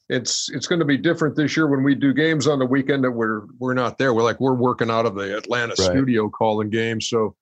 [0.09, 3.05] it's it's going to be different this year when we do games on the weekend
[3.05, 4.15] that we're we're not there.
[4.15, 5.91] We're like we're working out of the Atlanta right.
[5.91, 7.09] studio calling games.
[7.09, 7.35] So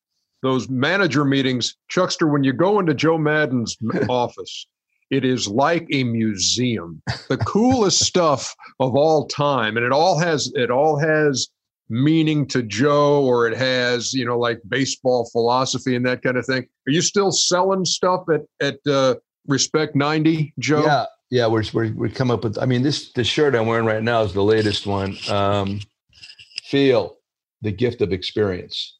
[0.42, 3.76] those manager meetings, Chuckster, when you go into Joe Maddon's
[4.08, 4.66] office,
[5.10, 7.02] it is like a museum.
[7.28, 11.48] The coolest stuff of all time, and it all has it all has
[11.88, 16.44] meaning to Joe, or it has you know like baseball philosophy and that kind of
[16.44, 16.66] thing.
[16.88, 19.14] Are you still selling stuff at at uh,
[19.46, 20.84] Respect ninety, Joe?
[20.84, 22.58] Yeah, yeah, we're, we're we come up with.
[22.58, 25.16] I mean, this the shirt I'm wearing right now is the latest one.
[25.28, 25.80] Um,
[26.64, 27.16] feel
[27.62, 28.96] the gift of experience.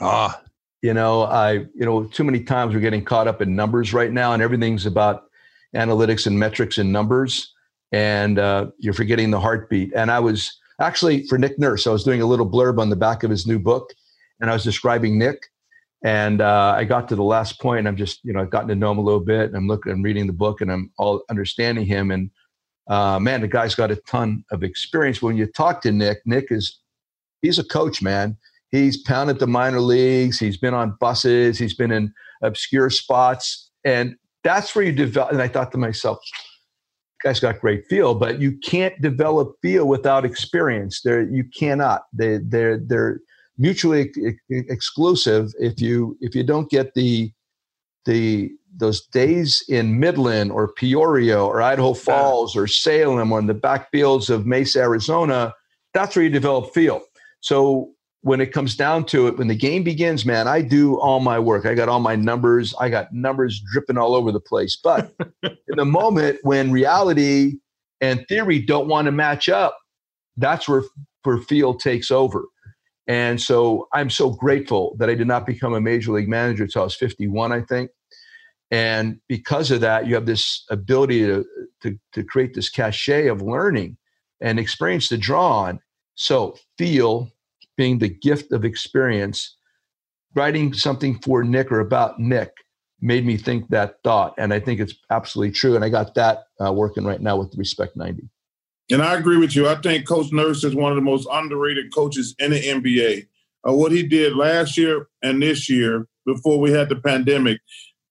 [0.00, 0.40] Ah,
[0.82, 4.12] you know, I you know too many times we're getting caught up in numbers right
[4.12, 5.24] now, and everything's about
[5.74, 7.52] analytics and metrics and numbers,
[7.92, 9.92] and uh, you're forgetting the heartbeat.
[9.94, 12.96] And I was actually for Nick Nurse, I was doing a little blurb on the
[12.96, 13.92] back of his new book,
[14.40, 15.42] and I was describing Nick
[16.06, 18.68] And uh, I got to the last point, and I'm just, you know, I've gotten
[18.68, 19.48] to know him a little bit.
[19.48, 22.12] And I'm looking, I'm reading the book, and I'm all understanding him.
[22.12, 22.30] And
[22.86, 25.20] uh, man, the guy's got a ton of experience.
[25.20, 26.78] When you talk to Nick, Nick is,
[27.42, 28.36] he's a coach, man.
[28.70, 30.38] He's pounded the minor leagues.
[30.38, 31.58] He's been on buses.
[31.58, 34.14] He's been in obscure spots, and
[34.44, 35.32] that's where you develop.
[35.32, 36.18] And I thought to myself,
[37.24, 41.00] guy's got great feel, but you can't develop feel without experience.
[41.02, 42.02] There, you cannot.
[42.12, 43.22] They, they're they're
[43.58, 44.12] mutually
[44.50, 47.32] exclusive if you if you don't get the
[48.04, 53.54] the those days in Midland or Peoria or Idaho Falls or Salem or in the
[53.54, 55.54] backfields of Mesa, Arizona,
[55.94, 57.02] that's where you develop feel.
[57.40, 57.90] So
[58.20, 61.38] when it comes down to it, when the game begins, man, I do all my
[61.38, 61.64] work.
[61.64, 62.74] I got all my numbers.
[62.78, 64.76] I got numbers dripping all over the place.
[64.76, 67.54] But in the moment when reality
[68.00, 69.78] and theory don't want to match up,
[70.36, 70.82] that's where,
[71.22, 72.44] where feel takes over.
[73.08, 76.82] And so I'm so grateful that I did not become a major league manager until
[76.82, 77.90] I was 51, I think.
[78.70, 81.44] And because of that, you have this ability to,
[81.82, 83.96] to, to create this cachet of learning
[84.40, 85.80] and experience to draw on.
[86.14, 87.30] So feel
[87.76, 89.56] being the gift of experience,
[90.34, 92.52] writing something for Nick or about Nick
[93.00, 94.34] made me think that thought.
[94.38, 95.76] And I think it's absolutely true.
[95.76, 98.28] And I got that uh, working right now with Respect 90.
[98.90, 99.68] And I agree with you.
[99.68, 103.26] I think Coach Nurse is one of the most underrated coaches in the NBA.
[103.68, 107.60] Uh, what he did last year and this year, before we had the pandemic,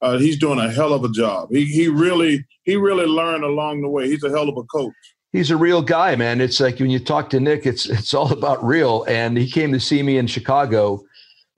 [0.01, 1.49] uh, he's doing a hell of a job.
[1.51, 4.09] He he really he really learned along the way.
[4.09, 4.93] He's a hell of a coach.
[5.31, 6.41] He's a real guy, man.
[6.41, 9.05] It's like when you talk to Nick, it's it's all about real.
[9.07, 11.03] And he came to see me in Chicago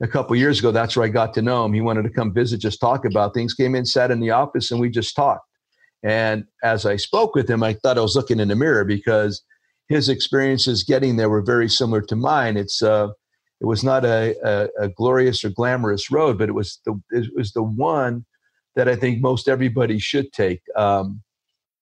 [0.00, 0.70] a couple years ago.
[0.70, 1.72] That's where I got to know him.
[1.72, 3.54] He wanted to come visit, just talk about things.
[3.54, 5.47] Came in, sat in the office, and we just talked.
[6.02, 9.42] And as I spoke with him, I thought I was looking in the mirror because
[9.88, 12.56] his experiences getting there were very similar to mine.
[12.56, 13.08] It's uh,
[13.60, 17.30] it was not a, a, a, glorious or glamorous road, but it was the it
[17.34, 18.24] was the one
[18.76, 20.62] that I think most everybody should take.
[20.76, 21.22] Um,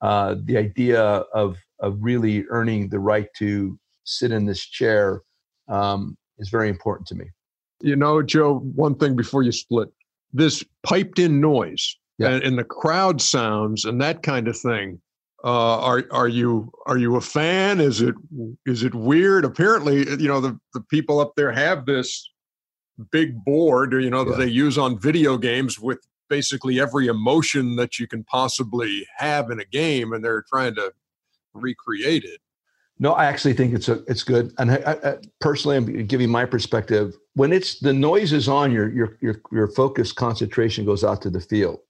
[0.01, 5.21] uh, the idea of of really earning the right to sit in this chair
[5.69, 7.27] um, is very important to me.
[7.83, 8.61] You know, Joe.
[8.61, 9.89] One thing before you split,
[10.33, 12.31] this piped in noise yeah.
[12.31, 15.01] and, and, the crowd sounds and that kind of thing.
[15.45, 17.81] Uh, are are you are you a fan?
[17.81, 18.15] Is it
[18.65, 19.45] is it weird?
[19.45, 22.29] Apparently, you know the the people up there have this
[23.11, 24.31] big board, you know, yeah.
[24.31, 25.99] that they use on video games with
[26.29, 30.93] basically every emotion that you can possibly have in a game, and they're trying to
[31.55, 32.41] recreate it.
[32.99, 34.53] No, I actually think it's a it's good.
[34.59, 37.15] And I, I, personally, I'm giving my perspective.
[37.35, 41.31] When it's the noise is on, your your your your focus concentration goes out to
[41.31, 41.81] the field.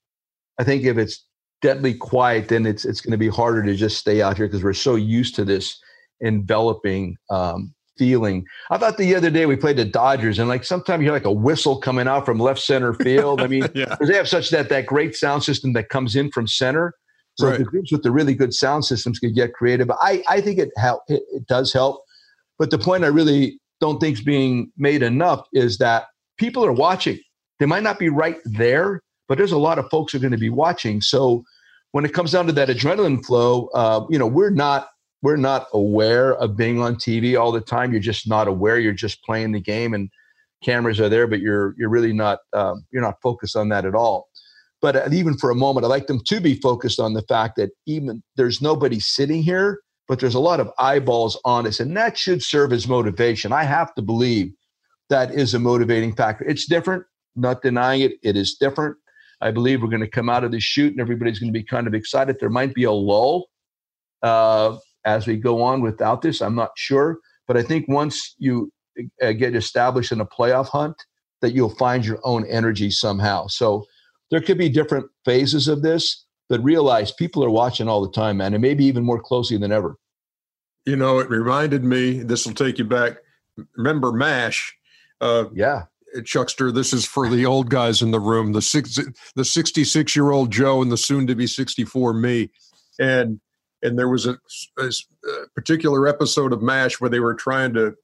[0.58, 1.24] I think if it's
[1.62, 4.64] deadly quiet, then it's it's going to be harder to just stay out here because
[4.64, 5.80] we're so used to this
[6.20, 8.44] enveloping um, feeling.
[8.70, 11.24] I thought the other day we played the Dodgers, and like sometimes you hear like
[11.24, 13.40] a whistle coming out from left center field.
[13.40, 13.96] I mean, yeah.
[14.00, 16.94] they have such that that great sound system that comes in from center.
[17.38, 17.58] So right.
[17.58, 19.90] the groups with the really good sound systems could get creative.
[19.90, 22.02] I, I think it help it, it does help.
[22.58, 26.06] But the point I really don't think is being made enough is that
[26.38, 27.18] people are watching.
[27.58, 30.32] They might not be right there, but there's a lot of folks who are going
[30.32, 31.00] to be watching.
[31.00, 31.44] So
[31.92, 34.88] when it comes down to that adrenaline flow, uh, you know, we're not
[35.22, 37.90] we're not aware of being on TV all the time.
[37.90, 38.78] You're just not aware.
[38.78, 40.10] You're just playing the game, and
[40.62, 43.94] cameras are there, but you're you're really not um, you're not focused on that at
[43.94, 44.28] all.
[44.82, 47.56] But uh, even for a moment, I like them to be focused on the fact
[47.56, 51.96] that even there's nobody sitting here, but there's a lot of eyeballs on us, and
[51.96, 53.52] that should serve as motivation.
[53.52, 54.52] I have to believe
[55.08, 56.44] that is a motivating factor.
[56.44, 57.04] It's different,
[57.36, 58.12] not denying it.
[58.22, 58.96] It is different.
[59.40, 61.64] I believe we're going to come out of this chute and everybody's going to be
[61.64, 62.36] kind of excited.
[62.40, 63.48] There might be a lull
[64.22, 66.40] uh, as we go on without this.
[66.40, 67.18] I'm not sure.
[67.46, 68.72] But I think once you
[69.22, 70.96] uh, get established in a playoff hunt,
[71.42, 73.46] that you'll find your own energy somehow.
[73.46, 73.84] So
[74.30, 78.38] there could be different phases of this, but realize people are watching all the time,
[78.38, 79.96] man, and maybe even more closely than ever.
[80.86, 83.18] You know, it reminded me, this will take you back.
[83.76, 84.74] Remember MASH?
[85.20, 85.84] Uh, yeah.
[86.22, 88.98] Chuckster, this is for the old guys in the room, the six,
[89.34, 92.50] the 66 year old Joe and the soon to be 64 me.
[92.98, 93.40] And,
[93.82, 94.38] and there was a,
[94.78, 94.90] a,
[95.54, 97.94] particular episode of MASH where they were trying to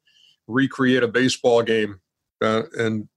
[0.46, 2.00] recreate a baseball game.
[2.40, 3.08] Uh, and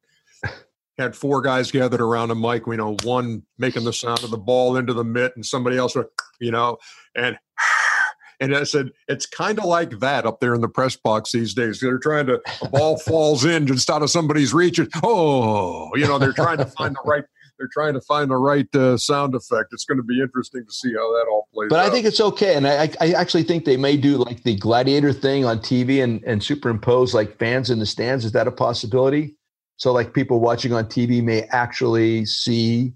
[0.97, 4.37] had four guys gathered around a mic, you know, one making the sound of the
[4.37, 5.95] ball into the mitt and somebody else,
[6.39, 6.77] you know,
[7.15, 7.37] and
[8.39, 11.53] and I said, it's kind of like that up there in the press box these
[11.53, 11.79] days.
[11.79, 14.79] They're trying to, a ball falls in just out of somebody's reach.
[14.79, 17.23] And, oh, you know, they're trying to find the right,
[17.57, 19.69] they're trying to find the right uh, sound effect.
[19.71, 21.85] It's going to be interesting to see how that all plays but out.
[21.85, 22.55] I think it's okay.
[22.55, 26.23] And I, I actually think they may do like the gladiator thing on TV and,
[26.25, 28.25] and superimpose like fans in the stands.
[28.25, 29.35] Is that a possibility?
[29.77, 32.93] So, like people watching on TV may actually see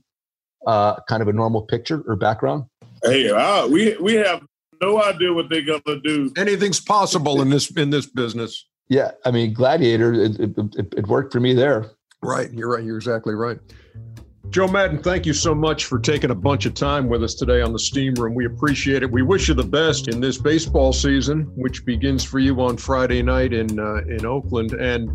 [0.65, 2.65] uh, kind of a normal picture or background.
[3.03, 4.41] Hey, uh, we we have
[4.81, 6.31] no idea what they're gonna do.
[6.37, 8.65] Anything's possible in this in this business.
[8.89, 11.91] Yeah, I mean, Gladiator, it, it, it worked for me there.
[12.23, 12.83] Right, you're right.
[12.83, 13.59] You're exactly right.
[14.49, 17.61] Joe Maddon, thank you so much for taking a bunch of time with us today
[17.61, 18.33] on the Steam Room.
[18.33, 19.11] We appreciate it.
[19.11, 23.21] We wish you the best in this baseball season, which begins for you on Friday
[23.21, 24.73] night in uh, in Oakland.
[24.73, 25.11] And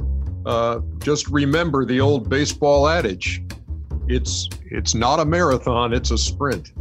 [0.47, 3.43] uh, just remember the old baseball adage:
[4.09, 6.73] it's it's not a marathon, it's a sprint.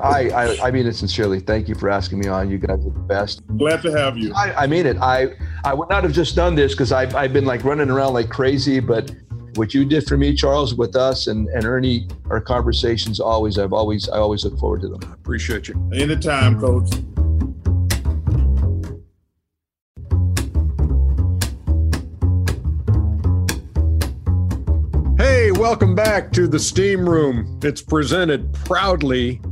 [0.00, 1.40] I, I, I mean it sincerely.
[1.40, 2.50] Thank you for asking me on.
[2.50, 3.46] You guys are the best.
[3.58, 4.32] Glad to have you.
[4.34, 4.96] I, I mean it.
[4.98, 5.28] I
[5.64, 8.30] I would not have just done this because I've I've been like running around like
[8.30, 9.10] crazy, but
[9.56, 13.72] what you did for me, Charles, with us and, and Ernie, our conversations always, I've
[13.72, 15.00] always, I always look forward to them.
[15.10, 15.90] I appreciate you.
[15.92, 16.90] Anytime, coach.
[25.60, 27.60] Welcome back to the Steam Room.
[27.62, 29.42] It's presented proudly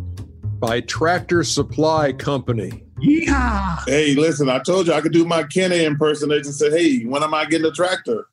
[0.59, 2.83] by Tractor Supply Company.
[2.99, 3.77] Yeah.
[3.87, 7.23] Hey, listen, I told you I could do my Kenny impersonation and say, hey, when
[7.23, 8.27] am I getting a tractor?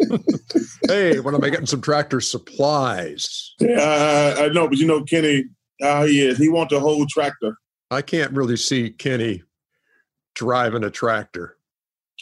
[0.88, 3.54] hey, when am I getting some tractor supplies?
[3.60, 5.44] Yeah, I, I know, but you know Kenny
[5.82, 6.38] how he is.
[6.38, 7.58] He wants a whole tractor.
[7.90, 9.42] I can't really see Kenny
[10.34, 11.58] driving a tractor.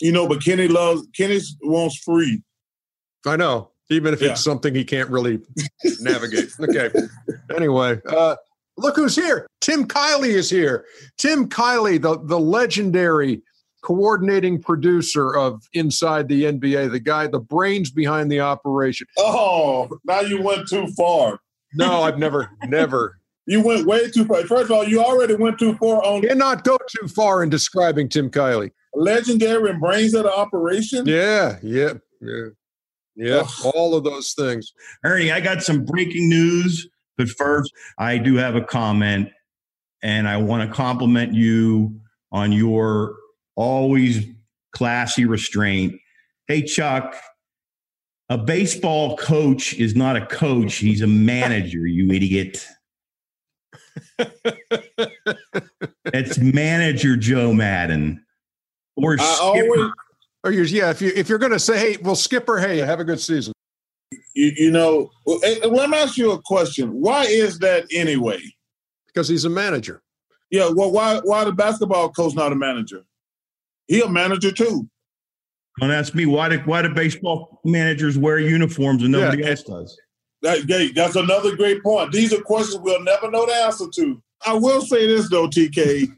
[0.00, 2.42] You know, but Kenny loves Kenny wants free.
[3.24, 4.30] I know, even if yeah.
[4.30, 5.40] it's something he can't really
[6.00, 6.50] navigate.
[6.60, 6.90] Okay.
[7.54, 8.36] Anyway, uh,
[8.76, 9.46] look who's here.
[9.60, 10.84] Tim Kiely is here.
[11.18, 13.42] Tim Kiely, the the legendary
[13.86, 19.06] coordinating producer of Inside the NBA, the guy, the brains behind the operation.
[19.16, 21.38] Oh, now you went too far.
[21.74, 23.18] No, I've never, never.
[23.48, 24.42] You went way too far.
[24.42, 26.20] First of all, you already went too far on.
[26.22, 28.72] Cannot go too far in describing Tim Kiely.
[28.92, 31.06] Legendary and brains of the operation.
[31.06, 32.46] Yeah, yeah, yeah,
[33.16, 33.44] yeah.
[33.74, 34.72] All of those things.
[35.04, 39.30] Ernie, I got some breaking news, but first, I do have a comment,
[40.02, 41.98] and I want to compliment you
[42.30, 43.16] on your
[43.56, 44.26] always
[44.72, 45.94] classy restraint.
[46.46, 47.16] Hey, Chuck,
[48.28, 52.66] a baseball coach is not a coach, he's a manager, you idiot.
[56.06, 58.22] it's manager Joe Maddon
[58.96, 59.90] Or I always,
[60.46, 63.20] or yeah, if you if you're gonna say, hey, well, Skipper, hey, have a good
[63.20, 63.52] season.
[64.34, 66.90] You, you know, let me ask you a question.
[66.90, 68.40] Why is that anyway?
[69.06, 70.02] Because he's a manager.
[70.50, 73.04] Yeah, well, why why the basketball coach not a manager?
[73.88, 74.88] He a manager too.
[75.80, 79.62] Don't ask me why do why do baseball managers wear uniforms and nobody yeah, else
[79.62, 80.00] does.
[80.42, 82.12] That, that's another great point.
[82.12, 84.22] These are questions we'll never know the answer to.
[84.46, 86.08] I will say this though, TK.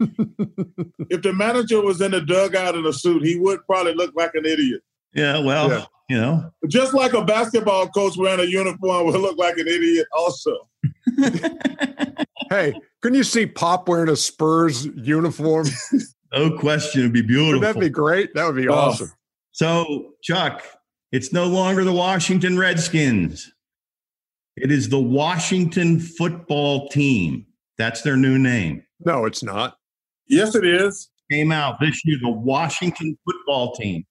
[1.10, 4.32] if the manager was in a dugout in a suit, he would probably look like
[4.34, 4.82] an idiot.
[5.14, 5.84] Yeah, well, yeah.
[6.08, 6.50] you know.
[6.68, 10.68] Just like a basketball coach wearing a uniform would look like an idiot also.
[12.50, 15.66] hey, couldn't you see Pop wearing a Spurs uniform?
[16.32, 17.00] No question.
[17.00, 17.60] It'd be beautiful.
[17.60, 18.34] That would that be great?
[18.34, 18.74] That would be oh.
[18.74, 19.10] awesome.
[19.52, 20.62] So, Chuck,
[21.10, 23.50] it's no longer the Washington Redskins.
[24.56, 27.46] It is the Washington football team.
[27.78, 28.84] That's their new name.
[29.00, 29.76] No, it's not.
[30.26, 31.10] Yes, it is.
[31.30, 34.04] Came out this year, the Washington football team.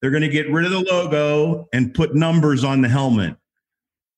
[0.00, 3.36] They're going to get rid of the logo and put numbers on the helmet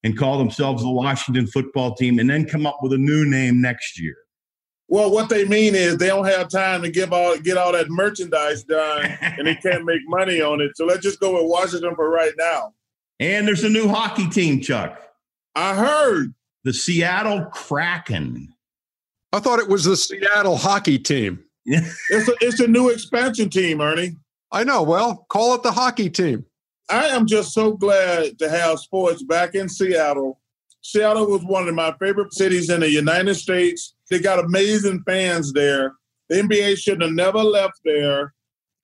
[0.02, 3.60] and call themselves the Washington football team and then come up with a new name
[3.60, 4.16] next year.
[4.88, 7.88] Well, what they mean is they don't have time to give all get all that
[7.88, 10.72] merchandise done, and they can't make money on it.
[10.76, 12.74] So let's just go with Washington for right now.
[13.18, 15.00] And there's a new hockey team, Chuck.
[15.54, 18.51] I heard the Seattle Kraken.
[19.32, 21.44] I thought it was the Seattle hockey team.
[21.64, 24.16] it's a, it's a new expansion team, Ernie.
[24.50, 24.82] I know.
[24.82, 26.44] Well, call it the hockey team.
[26.90, 30.40] I am just so glad to have sports back in Seattle.
[30.82, 35.54] Seattle was one of my favorite cities in the United States they got amazing fans
[35.54, 35.94] there.
[36.28, 38.34] The NBA should have never left there,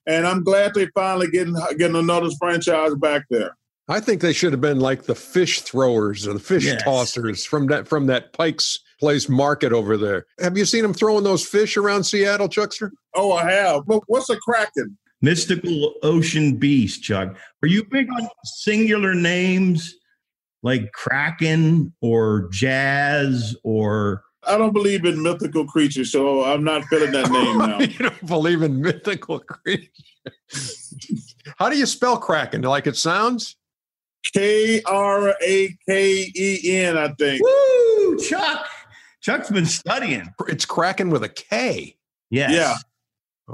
[0.07, 3.55] and I'm glad they finally getting getting another franchise back there.
[3.88, 6.82] I think they should have been like the fish throwers or the fish yes.
[6.82, 10.26] tossers from that from that Pike's Place market over there.
[10.40, 12.90] Have you seen them throwing those fish around Seattle, Chuckster?
[13.14, 13.86] Oh, I have.
[13.86, 14.99] But what's a kraken?
[15.22, 17.36] Mystical ocean beast, Chuck.
[17.62, 19.94] Are you big on singular names
[20.62, 27.12] like Kraken or Jazz or I don't believe in mythical creatures, so I'm not filling
[27.12, 27.78] that name now.
[27.80, 29.90] you don't believe in mythical creatures?
[31.59, 32.62] How do you spell Kraken?
[32.62, 33.57] Like it sounds?
[34.32, 37.42] K R A K E N, I think.
[37.42, 38.66] Woo, Chuck.
[39.29, 40.33] Chuck's been studying.
[40.47, 41.97] It's Kraken with a K.
[42.31, 42.51] Yes.
[42.51, 42.76] Yeah.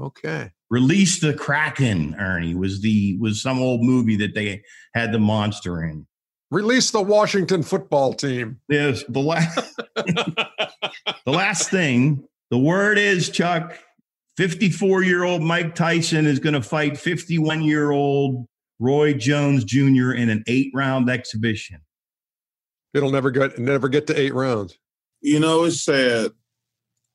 [0.00, 0.52] Okay.
[0.70, 4.62] Release the Kraken, Ernie, was the was some old movie that they
[4.94, 6.06] had the monster in.
[6.52, 8.60] Release the Washington football team.
[8.68, 10.46] Yes, the last the
[11.26, 13.76] last thing, the word is Chuck,
[14.38, 18.46] 54-year-old Mike Tyson is going to fight 51-year-old
[18.78, 20.12] Roy Jones Jr.
[20.12, 21.80] in an eight-round exhibition.
[22.92, 24.78] It'll never get never get to eight rounds.
[25.24, 26.32] You know, it's sad.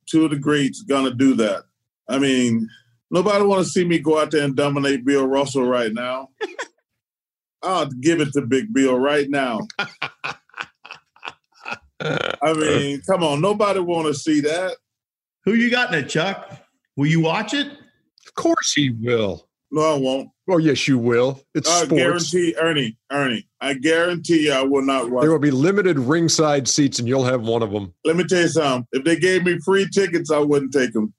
[0.10, 1.66] Two of the greats gonna do that.
[2.10, 2.68] I mean,
[3.12, 6.30] nobody want to see me go out there and dominate Bill Russell right now.
[7.62, 9.60] I'll give it to Big Bill right now.
[12.02, 14.78] I mean, come on, nobody want to see that.
[15.46, 16.66] Who you got in it, Chuck?
[16.96, 17.68] Will you watch it?
[17.68, 19.48] Of course he will.
[19.70, 20.30] No, I won't.
[20.52, 21.44] Oh yes, you will.
[21.54, 22.32] It's I sports.
[22.32, 25.22] guarantee, Ernie, Ernie, I guarantee you I will not watch.
[25.22, 27.94] There will be limited ringside seats, and you'll have one of them.
[28.04, 28.88] Let me tell you something.
[28.92, 31.14] If they gave me free tickets, I wouldn't take them.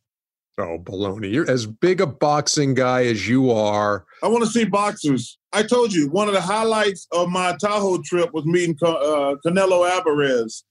[0.59, 1.33] Oh, baloney!
[1.33, 4.05] You're as big a boxing guy as you are.
[4.23, 5.39] I want to see boxers.
[5.53, 9.89] I told you one of the highlights of my Tahoe trip was meeting uh, Canelo
[9.89, 10.65] Alvarez.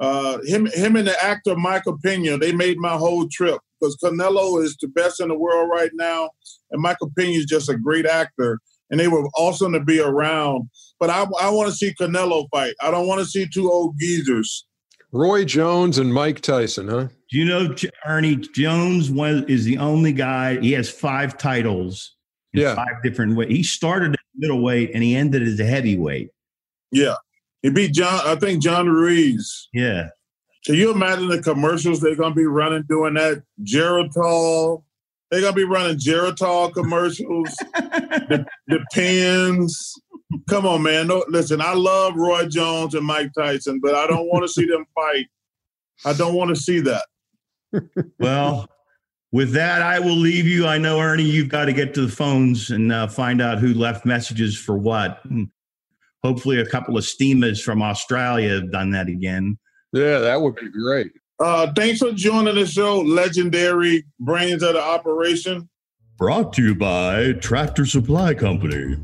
[0.00, 2.38] Uh, him, him, and the actor Michael Pena.
[2.38, 6.30] They made my whole trip because Canelo is the best in the world right now,
[6.70, 8.58] and Michael Pena is just a great actor.
[8.90, 10.68] And they were awesome to be around.
[10.98, 12.74] But I, I want to see Canelo fight.
[12.82, 14.66] I don't want to see two old geezers.
[15.12, 17.06] Roy Jones and Mike Tyson, huh?
[17.30, 17.74] Do you know
[18.06, 20.58] Ernie Jones was is the only guy?
[20.60, 22.16] He has five titles.
[22.52, 23.48] yeah, five different ways.
[23.48, 26.30] He started at middleweight and he ended as a heavyweight.
[26.92, 27.14] Yeah,
[27.62, 28.20] he beat John.
[28.24, 29.68] I think John Ruiz.
[29.72, 30.08] Yeah.
[30.64, 33.42] Can you imagine the commercials they're gonna be running doing that?
[33.62, 34.82] Geritol.
[35.30, 37.54] They're gonna be running Geritol commercials.
[37.74, 39.94] the, the pins.
[40.48, 41.08] Come on, man.
[41.08, 44.66] No, listen, I love Roy Jones and Mike Tyson, but I don't want to see
[44.66, 45.26] them fight.
[46.04, 47.06] I don't want to see that.
[48.18, 48.68] well,
[49.32, 50.66] with that, I will leave you.
[50.66, 53.74] I know, Ernie, you've got to get to the phones and uh, find out who
[53.74, 55.24] left messages for what.
[55.24, 55.48] And
[56.22, 59.58] hopefully, a couple of steamers from Australia have done that again.
[59.92, 61.12] Yeah, that would be great.
[61.38, 65.68] Uh, thanks for joining the show, legendary brains of the operation.
[66.18, 68.96] Brought to you by Tractor Supply Company.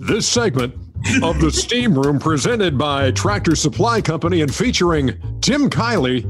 [0.00, 0.74] This segment
[1.22, 5.08] of the Steam Room, presented by Tractor Supply Company and featuring
[5.40, 6.26] Tim Kiely,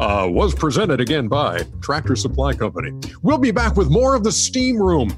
[0.00, 2.92] uh, was presented again by Tractor Supply Company.
[3.22, 5.10] We'll be back with more of the Steam Room,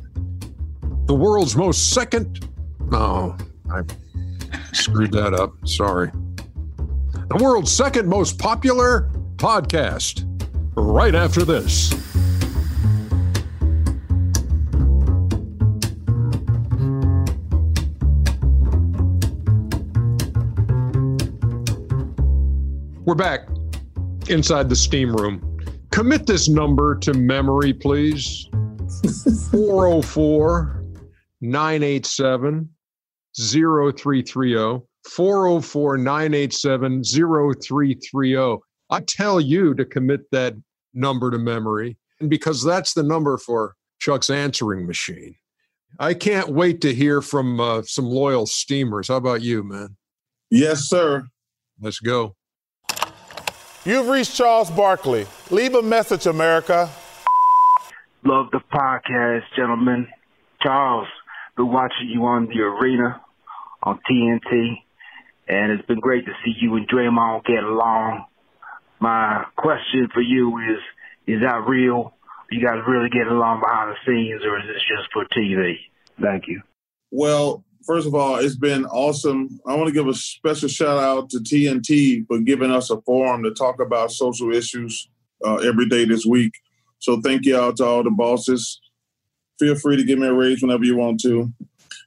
[1.06, 2.48] the world's most second.
[2.90, 3.36] Oh,
[3.72, 3.82] I
[4.72, 5.52] screwed that up.
[5.64, 6.10] Sorry.
[7.32, 10.28] The world's second most popular podcast.
[10.76, 11.90] Right after this.
[23.06, 23.48] We're back
[24.28, 25.58] inside the steam room.
[25.90, 28.46] Commit this number to memory, please
[29.50, 30.84] 404
[31.40, 32.68] 987
[33.34, 34.82] 0330.
[35.04, 38.58] 404 987 0330.
[38.90, 40.54] I tell you to commit that
[40.94, 45.34] number to memory and because that's the number for Chuck's answering machine.
[45.98, 49.08] I can't wait to hear from uh, some loyal steamers.
[49.08, 49.96] How about you, man?
[50.50, 51.26] Yes, sir.
[51.80, 52.36] Let's go.
[53.84, 55.26] You've reached Charles Barkley.
[55.50, 56.88] Leave a message, America.
[58.24, 60.06] Love the podcast, gentlemen.
[60.62, 61.08] Charles,
[61.56, 63.20] been watching you on the arena
[63.82, 64.76] on TNT,
[65.48, 68.24] and it's been great to see you and Draymond get along.
[69.00, 70.80] My question for you is,
[71.26, 72.14] is that real?
[72.50, 75.76] You guys really get along behind the scenes, or is this just for TV?
[76.20, 76.62] Thank you.
[77.10, 79.60] Well, first of all, it's been awesome.
[79.66, 83.42] I want to give a special shout out to TNT for giving us a forum
[83.44, 85.08] to talk about social issues
[85.44, 86.52] uh, every day this week.
[86.98, 88.80] So thank you all to all the bosses.
[89.58, 91.52] Feel free to give me a raise whenever you want to.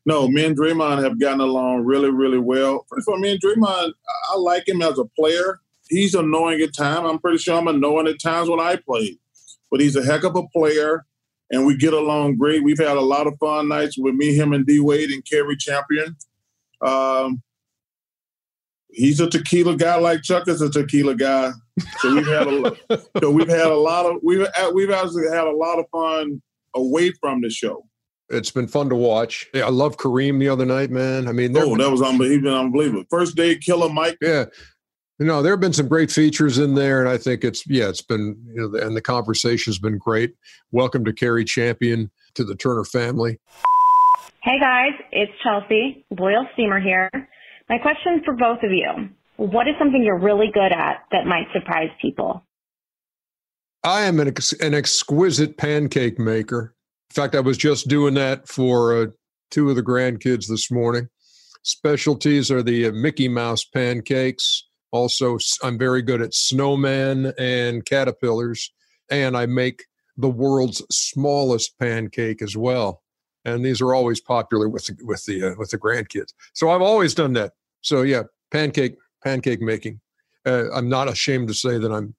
[0.05, 2.85] No, me and Draymond have gotten along really, really well.
[2.89, 3.91] First of all, me and Draymond,
[4.31, 5.59] I like him as a player.
[5.89, 7.09] He's annoying at times.
[7.09, 9.17] I'm pretty sure I'm annoying at times when I play.
[9.71, 11.05] But he's a heck of a player
[11.51, 12.63] and we get along great.
[12.63, 15.55] We've had a lot of fun nights with me, him, and D Wade and Cari
[15.57, 16.15] Champion.
[16.81, 17.41] Um,
[18.89, 21.51] he's a tequila guy, like Chuck is a tequila guy.
[21.99, 22.75] So we've had a
[23.19, 26.41] so we've had a lot of we've we've actually had a lot of fun
[26.75, 27.85] away from the show.
[28.29, 29.47] It's been fun to watch.
[29.53, 31.27] Yeah, I love Kareem the other night, man.
[31.27, 32.55] I mean, oh, that was unbelievable.
[32.55, 33.03] unbelievable.
[33.09, 34.17] First day, Killer Mike.
[34.19, 34.45] Yeah,
[35.19, 37.87] you know, there have been some great features in there, and I think it's yeah,
[37.87, 40.33] it's been you know, and the conversation's been great.
[40.71, 43.39] Welcome to Cari Champion to the Turner family.
[44.41, 47.09] Hey guys, it's Chelsea Loyal Steamer here.
[47.69, 51.45] My question for both of you: What is something you're really good at that might
[51.53, 52.43] surprise people?
[53.83, 56.75] I am an, ex- an exquisite pancake maker.
[57.15, 59.05] Fact, I was just doing that for uh,
[59.49, 61.07] two of the grandkids this morning.
[61.63, 64.67] Specialties are the uh, Mickey Mouse pancakes.
[64.91, 68.71] Also, I'm very good at snowman and caterpillars,
[69.09, 69.83] and I make
[70.17, 73.01] the world's smallest pancake as well.
[73.45, 76.33] And these are always popular with the, with the uh, with the grandkids.
[76.53, 77.53] So I've always done that.
[77.81, 79.99] So yeah, pancake pancake making.
[80.45, 82.15] Uh, I'm not ashamed to say that I'm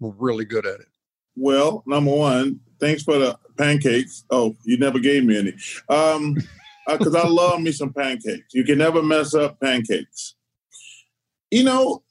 [0.00, 0.88] really good at it.
[1.36, 4.24] Well, number one, thanks for the pancakes.
[4.30, 5.54] Oh, you never gave me any.
[5.88, 6.36] Um,
[6.86, 8.54] because uh, I love me some pancakes.
[8.54, 10.36] You can never mess up pancakes.
[11.50, 12.02] You know,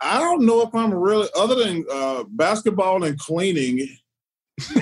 [0.00, 3.88] I don't know if I'm really other than uh, basketball and cleaning.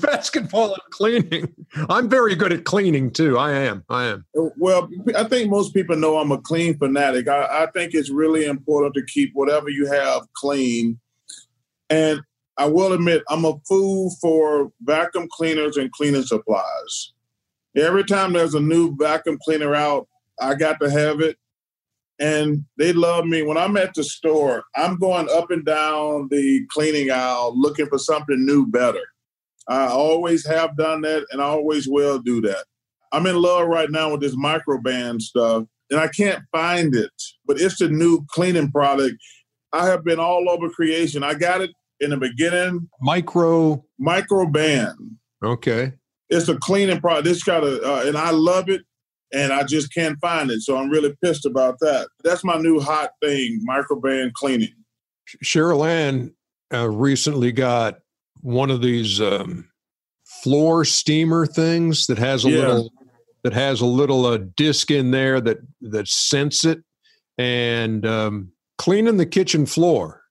[0.00, 1.54] basketball and cleaning.
[1.88, 3.38] I'm very good at cleaning too.
[3.38, 3.84] I am.
[3.88, 4.24] I am.
[4.34, 7.28] Well, I think most people know I'm a clean fanatic.
[7.28, 10.98] I, I think it's really important to keep whatever you have clean.
[11.90, 12.22] And
[12.58, 17.12] I will admit, I'm a fool for vacuum cleaners and cleaning supplies.
[17.76, 20.06] Every time there's a new vacuum cleaner out,
[20.40, 21.38] I got to have it.
[22.18, 23.42] And they love me.
[23.42, 27.98] When I'm at the store, I'm going up and down the cleaning aisle looking for
[27.98, 29.02] something new, better.
[29.68, 32.64] I always have done that and I always will do that.
[33.12, 37.10] I'm in love right now with this microban stuff and I can't find it,
[37.46, 39.16] but it's the new cleaning product.
[39.72, 41.22] I have been all over creation.
[41.22, 41.70] I got it
[42.02, 42.88] in the beginning.
[43.00, 44.94] Micro microban.
[45.42, 45.92] Okay.
[46.28, 47.24] It's a cleaning product.
[47.24, 48.82] This got a, uh, and I love it,
[49.32, 50.62] and I just can't find it.
[50.62, 52.08] So I'm really pissed about that.
[52.24, 54.74] That's my new hot thing: microban cleaning.
[55.44, 56.34] Cheryl Ann
[56.74, 57.98] uh, recently got
[58.40, 59.68] one of these um,
[60.42, 62.58] floor steamer things that has a yeah.
[62.58, 62.92] little
[63.44, 66.82] that has a little uh, disc in there that that scents it
[67.38, 70.21] and um, cleaning the kitchen floor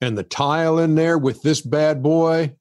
[0.00, 2.54] and the tile in there with this bad boy.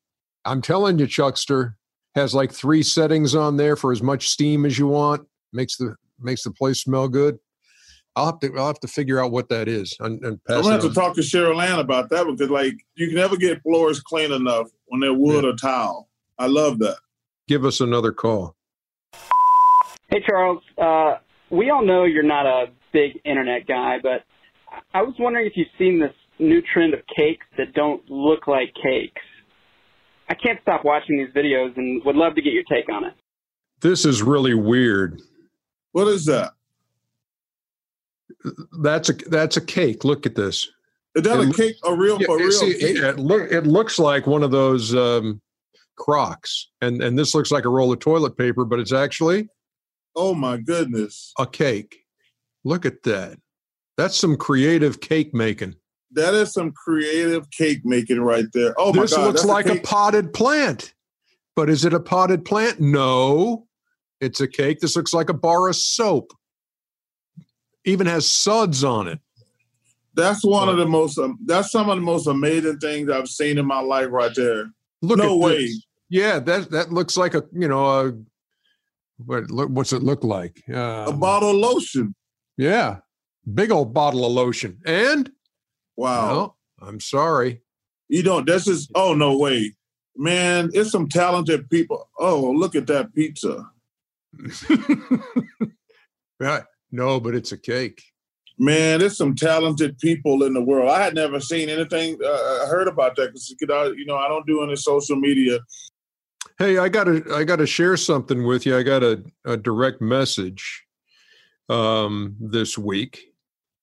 [0.46, 1.78] I'm telling you, Chuckster
[2.16, 5.28] has like three settings on there for as much steam as you want.
[5.54, 7.40] Makes the makes the place smell good.
[8.16, 9.96] I'll have to I'll have to figure out what that is.
[10.00, 12.74] And, and I'm gonna have to talk to Cheryl Ann about that one because like
[12.96, 15.52] you can never get floors clean enough when they're wood yeah.
[15.52, 16.10] or tile.
[16.40, 16.98] I love that.
[17.48, 18.56] Give us another call.
[20.10, 21.18] Hey Charles, uh,
[21.50, 24.24] we all know you're not a big internet guy, but
[24.94, 28.74] I was wondering if you've seen this new trend of cakes that don't look like
[28.82, 29.22] cakes.
[30.30, 33.14] I can't stop watching these videos and would love to get your take on it.
[33.82, 35.22] This is really weird.
[35.92, 36.52] What is that?
[38.82, 40.04] That's a that's a cake.
[40.04, 40.70] Look at this.
[41.16, 41.76] Is that it a cake?
[41.86, 42.98] A real yeah, a real see, cake?
[42.98, 45.42] It, look, it looks like one of those um,
[45.96, 49.50] Crocs, and and this looks like a roll of toilet paper, but it's actually.
[50.16, 51.34] Oh my goodness!
[51.40, 51.98] A cake.
[52.64, 53.40] Look at that.
[53.98, 55.76] That's some creative cake making.
[56.12, 58.74] That is some creative cake making right there.
[58.78, 59.34] Oh this my god!
[59.36, 60.94] This looks like a, a potted plant.
[61.56, 62.80] But is it a potted plant?
[62.80, 63.68] No.
[64.22, 64.80] It's a cake.
[64.80, 66.34] This looks like a bar of soap.
[67.86, 69.20] Even has suds on it.
[70.14, 71.18] That's one of the most.
[71.18, 74.72] Um, that's some of the most amazing things I've seen in my life, right there.
[75.02, 75.66] Look no way.
[75.66, 75.86] This.
[76.10, 78.14] Yeah, that that looks like a you know a
[79.24, 80.64] what what's it look like?
[80.70, 82.16] Um, a bottle of lotion.
[82.58, 82.98] Yeah,
[83.54, 84.80] big old bottle of lotion.
[84.86, 85.32] And
[85.98, 86.56] Wow.
[86.80, 87.62] No, I'm sorry.
[88.08, 88.48] You don't.
[88.48, 88.90] This is.
[88.96, 89.74] Oh no way,
[90.16, 90.70] man!
[90.74, 92.10] It's some talented people.
[92.18, 93.70] Oh, look at that pizza.
[96.92, 98.02] No, but it's a cake.
[98.60, 100.90] Man, there's some talented people in the world.
[100.90, 102.18] I had never seen anything.
[102.24, 105.60] Uh, I uh, heard about that because you know I don't do any social media.
[106.58, 108.78] Hey, I gotta I gotta share something with you.
[108.78, 110.86] I got a, a direct message
[111.70, 113.34] um, this week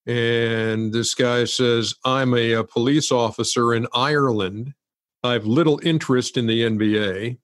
[0.07, 4.75] and this guy says, I'm a, a, police officer in Ireland.
[5.23, 7.39] I have little interest in the NBA,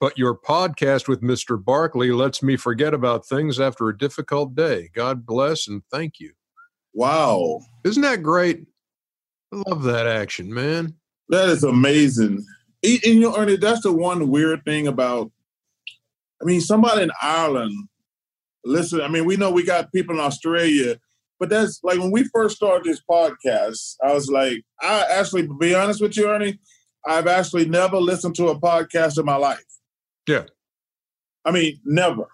[0.00, 1.62] but your podcast with Mr.
[1.62, 4.88] Barkley lets me forget about things after a difficult day.
[4.94, 6.32] God bless and thank you.
[6.94, 7.60] Wow.
[7.84, 8.64] Isn't that great?
[9.52, 10.94] I love that action, man.
[11.28, 12.44] That is amazing.
[12.82, 15.30] And, you know, Ernie, that's the one weird thing about,
[16.40, 17.88] I mean, somebody in Ireland,
[18.64, 20.96] listen, I mean, we know we got people in Australia
[21.40, 25.54] but that's like when we first started this podcast, I was like, I actually, to
[25.54, 26.60] be honest with you, Ernie,
[27.06, 29.64] I've actually never listened to a podcast in my life.
[30.28, 30.44] Yeah.
[31.46, 32.28] I mean, never.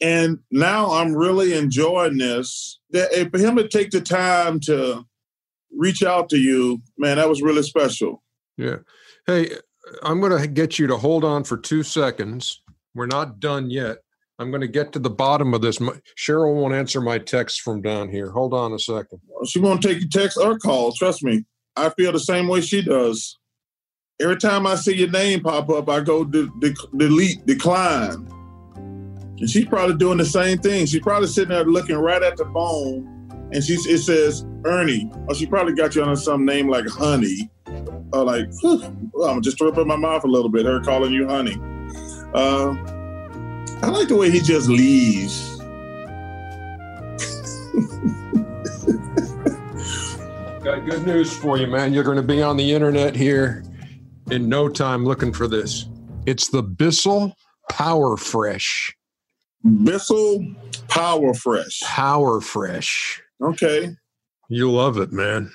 [0.00, 2.80] And now I'm really enjoying this.
[2.90, 5.04] That eh, for him to take the time to
[5.76, 8.22] reach out to you, man, that was really special.
[8.56, 8.76] Yeah.
[9.26, 9.50] Hey,
[10.02, 12.62] I'm going to get you to hold on for two seconds.
[12.94, 13.98] We're not done yet.
[14.38, 15.78] I'm going to get to the bottom of this.
[16.16, 18.30] Cheryl won't answer my text from down here.
[18.30, 19.20] Hold on a second.
[19.46, 20.92] She won't take your text or call.
[20.92, 21.44] Trust me.
[21.76, 23.36] I feel the same way she does.
[24.20, 28.28] Every time I see your name pop up, I go de- de- delete, decline.
[28.76, 30.86] And she's probably doing the same thing.
[30.86, 35.36] She's probably sitting there looking right at the phone, and she's it says Ernie, or
[35.36, 37.48] she probably got you under some name like Honey,
[38.12, 38.48] or like
[39.12, 40.66] well, I'm just in my mouth a little bit.
[40.66, 41.56] Her calling you Honey.
[42.34, 42.74] Uh,
[43.82, 45.56] I like the way he just leaves.
[50.64, 51.94] Got good news for you, man.
[51.94, 53.62] You're going to be on the internet here
[54.30, 55.86] in no time looking for this.
[56.26, 57.34] It's the Bissell
[57.70, 58.94] Power Fresh.
[59.84, 60.44] Bissell
[60.88, 61.80] Power Fresh.
[61.84, 63.22] Power Fresh.
[63.40, 63.90] Okay.
[64.48, 65.50] You'll love it, man.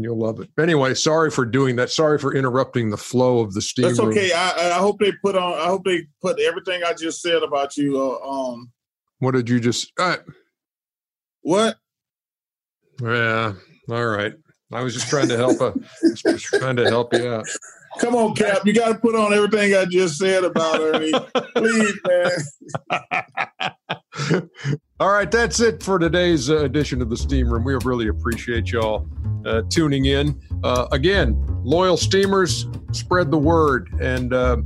[0.00, 0.48] You'll love it.
[0.60, 1.90] Anyway, sorry for doing that.
[1.90, 3.86] Sorry for interrupting the flow of the steam.
[3.86, 4.10] That's room.
[4.10, 4.30] okay.
[4.32, 5.54] I, I hope they put on.
[5.54, 8.70] I hope they put everything I just said about you uh, on.
[9.18, 9.92] What did you just?
[9.98, 10.18] Uh,
[11.42, 11.78] What?
[13.02, 13.54] yeah.
[13.90, 14.34] All right.
[14.70, 15.60] I was just trying to help.
[15.60, 15.72] Uh,
[16.14, 17.46] just trying to help you out.
[17.98, 18.64] Come on, Cap.
[18.64, 21.12] You got to put on everything I just said about Ernie.
[21.56, 22.30] Please, man.
[25.00, 27.62] All right, that's it for today's uh, edition of the Steam Room.
[27.62, 29.08] We really appreciate y'all
[29.46, 30.40] uh, tuning in.
[30.64, 34.56] Uh, again, loyal steamers, spread the word, and uh,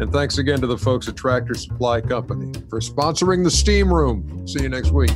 [0.00, 4.48] and thanks again to the folks at Tractor Supply Company for sponsoring the Steam Room.
[4.48, 5.10] See you next week.